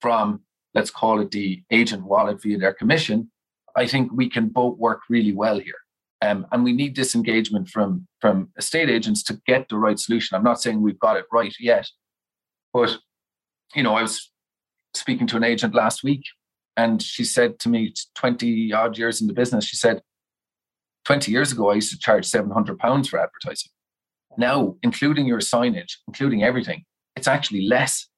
[0.00, 0.42] from,
[0.74, 3.30] let's call it the agent wallet via their commission,
[3.76, 5.80] I think we can both work really well here.
[6.20, 10.36] Um, and we need this engagement from, from estate agents to get the right solution.
[10.36, 11.88] I'm not saying we've got it right yet,
[12.72, 12.98] but
[13.74, 14.30] you know, I was
[14.94, 16.24] speaking to an agent last week
[16.76, 20.00] and she said to me, 20 odd years in the business, she said,
[21.04, 23.70] 20 years ago, I used to charge 700 pounds for advertising.
[24.36, 26.84] Now, including your signage, including everything,
[27.16, 28.08] it's actually less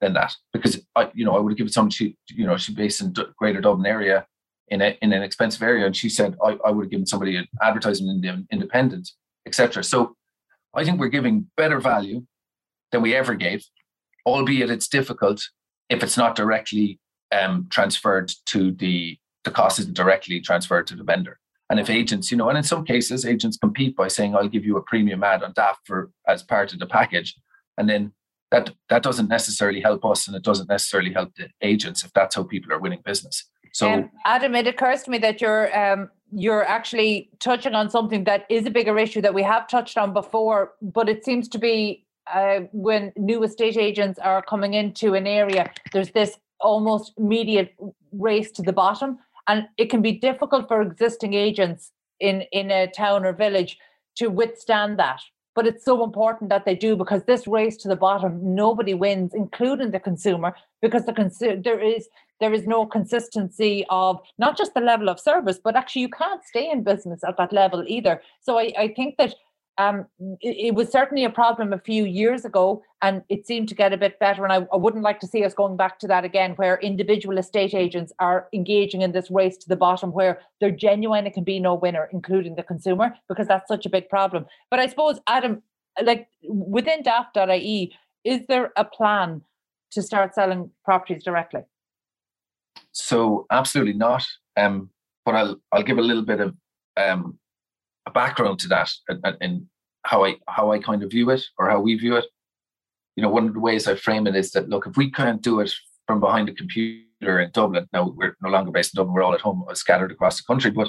[0.00, 2.74] than that because I, you know, I would have given someone she, you know, she's
[2.74, 4.26] based in Greater Dublin area
[4.68, 7.36] in a, in an expensive area, and she said I, I would have given somebody
[7.36, 9.10] an advertisement in the independent,
[9.46, 9.82] etc.
[9.84, 10.16] So,
[10.74, 12.24] I think we're giving better value
[12.92, 13.64] than we ever gave,
[14.24, 15.42] albeit it's difficult
[15.88, 17.00] if it's not directly
[17.32, 21.38] um, transferred to the the cost isn't directly transferred to the vendor.
[21.70, 24.64] And if agents, you know, and in some cases, agents compete by saying, "I'll give
[24.64, 27.36] you a premium ad on that for as part of the package,"
[27.78, 28.12] and then
[28.50, 32.34] that that doesn't necessarily help us, and it doesn't necessarily help the agents if that's
[32.34, 33.44] how people are winning business.
[33.72, 38.24] So, um, Adam, it occurs to me that you're um, you're actually touching on something
[38.24, 41.58] that is a bigger issue that we have touched on before, but it seems to
[41.58, 47.74] be uh, when new estate agents are coming into an area, there's this almost immediate
[48.12, 49.18] race to the bottom
[49.50, 53.78] and it can be difficult for existing agents in in a town or village
[54.16, 55.20] to withstand that
[55.54, 59.32] but it's so important that they do because this race to the bottom nobody wins
[59.34, 62.08] including the consumer because the consu- there is
[62.40, 66.44] there is no consistency of not just the level of service but actually you can't
[66.44, 68.20] stay in business at that level either.
[68.40, 69.34] So i, I think that
[69.78, 70.06] um,
[70.40, 73.92] it, it, was certainly a problem a few years ago, and it seemed to get
[73.92, 74.44] a bit better.
[74.44, 77.38] And I, I, wouldn't like to see us going back to that again, where individual
[77.38, 81.44] estate agents are engaging in this race to the bottom, where they're genuine, it can
[81.44, 84.44] be no winner, including the consumer, because that's such a big problem.
[84.70, 85.62] But I suppose, Adam,
[86.02, 87.92] like within daft.ie,
[88.24, 89.42] is there a plan
[89.92, 91.62] to start selling properties directly?
[92.92, 94.26] So absolutely not.
[94.56, 94.90] Um,
[95.24, 96.54] but I'll I'll give a little bit of
[96.96, 97.38] um,
[98.10, 99.66] a background to that and, and
[100.04, 102.26] how I how I kind of view it or how we view it.
[103.16, 105.42] You know, one of the ways I frame it is that look, if we can't
[105.42, 105.72] do it
[106.10, 107.86] from behind a computer in Dublin.
[107.92, 110.72] Now we're no longer based in Dublin; we're all at home, scattered across the country.
[110.72, 110.88] But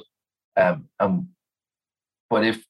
[0.58, 1.30] um, um,
[2.30, 2.66] but if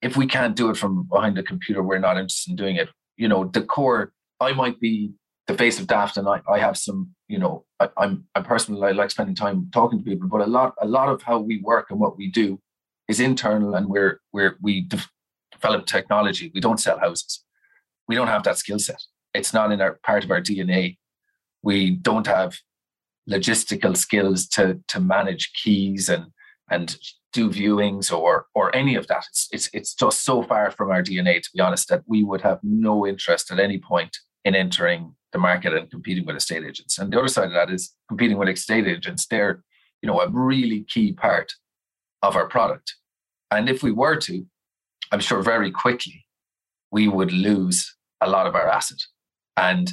[0.00, 2.88] if we can't do it from behind the computer, we're not interested in doing it.
[3.16, 4.12] You know, the core.
[4.40, 5.12] I might be
[5.46, 7.10] the face of Daft, and I, I have some.
[7.28, 10.46] You know, I, I'm I'm personally I like spending time talking to people, but a
[10.46, 12.58] lot a lot of how we work and what we do
[13.08, 15.10] is internal, and we're we're we de-
[15.52, 16.50] develop technology.
[16.54, 17.42] We don't sell houses.
[18.08, 19.02] We don't have that skill set.
[19.32, 20.98] It's not in our part of our DNA.
[21.62, 22.58] We don't have
[23.28, 26.26] logistical skills to to manage keys and
[26.70, 26.96] and
[27.32, 29.24] do viewings or or any of that.
[29.28, 32.42] It's it's it's just so far from our DNA, to be honest, that we would
[32.42, 36.98] have no interest at any point in entering the market and competing with estate agents.
[36.98, 39.26] And the other side of that is competing with estate agents.
[39.26, 39.64] They're,
[40.00, 41.52] you know, a really key part
[42.24, 42.94] of our product.
[43.50, 44.44] And if we were to,
[45.12, 46.26] I'm sure very quickly
[46.90, 48.98] we would lose a lot of our asset.
[49.56, 49.92] And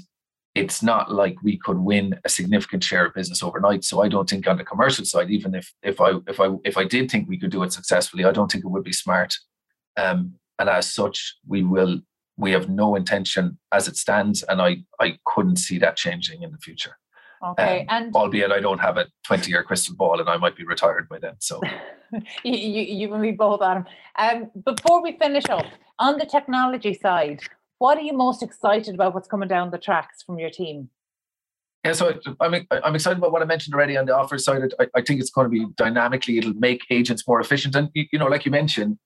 [0.55, 3.83] it's not like we could win a significant share of business overnight.
[3.83, 6.77] So I don't think on the commercial side, even if if I if I if
[6.77, 9.35] I did think we could do it successfully, I don't think it would be smart.
[9.97, 12.01] Um, and as such, we will
[12.37, 16.51] we have no intention as it stands, and I I couldn't see that changing in
[16.51, 16.97] the future.
[17.43, 20.63] Okay, um, and albeit I don't have a twenty-year crystal ball, and I might be
[20.63, 21.33] retired by then.
[21.39, 21.59] So
[22.43, 23.85] you, you, you and me both, Adam.
[24.17, 25.65] Um, before we finish up
[25.97, 27.41] on the technology side,
[27.79, 29.13] what are you most excited about?
[29.13, 30.89] What's coming down the tracks from your team?
[31.83, 34.61] Yeah, so I'm I'm excited about what I mentioned already on the offer side.
[34.79, 36.37] I, I think it's going to be dynamically.
[36.37, 38.99] It'll make agents more efficient, and you know, like you mentioned,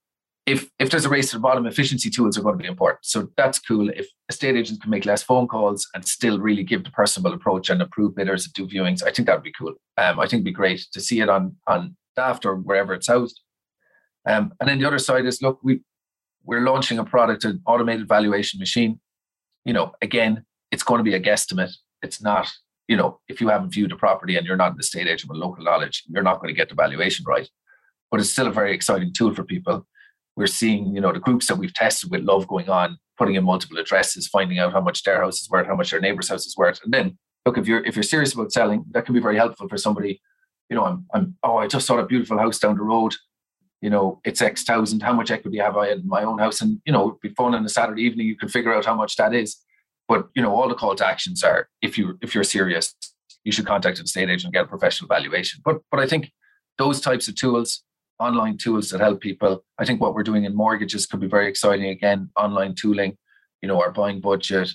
[0.46, 3.06] if if there's a race to the bottom, efficiency tools are going to be important.
[3.06, 3.89] So that's cool.
[3.89, 7.70] If estate agents can make less phone calls and still really give the personable approach
[7.70, 9.74] and approve bidders and do viewings, I think that would be cool.
[9.98, 13.08] Um, I think it'd be great to see it on on Daft or wherever it's
[13.08, 13.41] housed.
[14.28, 15.82] Um, and then the other side is look, we
[16.43, 19.00] we're launching a product, an automated valuation machine.
[19.66, 21.74] You know, again, it's going to be a guesstimate.
[22.04, 22.52] It's not,
[22.88, 25.39] you know, if you haven't viewed a property and you're not an estate agent with
[25.39, 27.50] local knowledge, you're not going to get the valuation right.
[28.12, 29.88] But it's still a very exciting tool for people.
[30.36, 33.43] We're seeing, you know, the groups that we've tested with love going on, putting in
[33.43, 36.45] multiple addresses, finding out how much their house is worth, how much their neighbor's house
[36.45, 36.81] is worth.
[36.83, 39.69] And then look, if you're if you're serious about selling, that can be very helpful
[39.69, 40.21] for somebody.
[40.69, 43.15] You know, I'm I'm oh, I just saw a beautiful house down the road
[43.86, 45.01] you know, it's X thousand.
[45.03, 46.59] How much equity have I in my own house?
[46.59, 48.25] And you know, it'd be fun on a Saturday evening.
[48.25, 49.57] You can figure out how much that is.
[50.07, 52.95] But you know, all the call to actions are if you if you're serious,
[53.43, 55.61] you should contact an estate agent and get a professional valuation.
[55.63, 56.31] But but I think
[56.79, 57.83] those types of tools,
[58.20, 59.63] online tools that help people.
[59.78, 61.86] I think what we're doing in mortgages could be very exciting.
[61.86, 63.18] Again, online tooling.
[63.61, 64.72] You know, our buying budget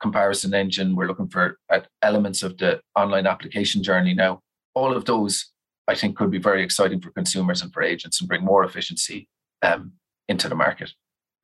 [0.00, 0.96] comparison engine.
[0.96, 4.40] We're looking for at elements of the online application journey now.
[4.74, 5.52] All of those
[5.88, 9.28] I think could be very exciting for consumers and for agents and bring more efficiency
[9.62, 9.92] um,
[10.28, 10.92] into the market.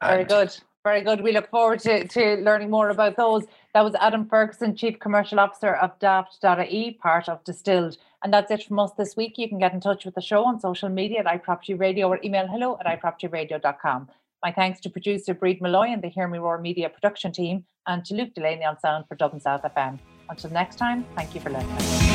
[0.03, 0.57] Very good.
[0.85, 1.21] Very good.
[1.21, 3.45] We look forward to, to learning more about those.
[3.75, 7.97] That was Adam Ferguson, Chief Commercial Officer of Daft.ie, part of Distilled.
[8.23, 9.39] And that's it from us this week.
[9.39, 12.19] You can get in touch with the show on social media at iProperty Radio or
[12.25, 14.09] email hello at iPropertyRadio.com.
[14.43, 18.05] My thanks to producer Breed Malloy and the Hear Me Roar Media production team and
[18.05, 19.99] to Luke Delaney on sound for Dublin South FM.
[20.29, 22.08] Until next time, thank you for listening.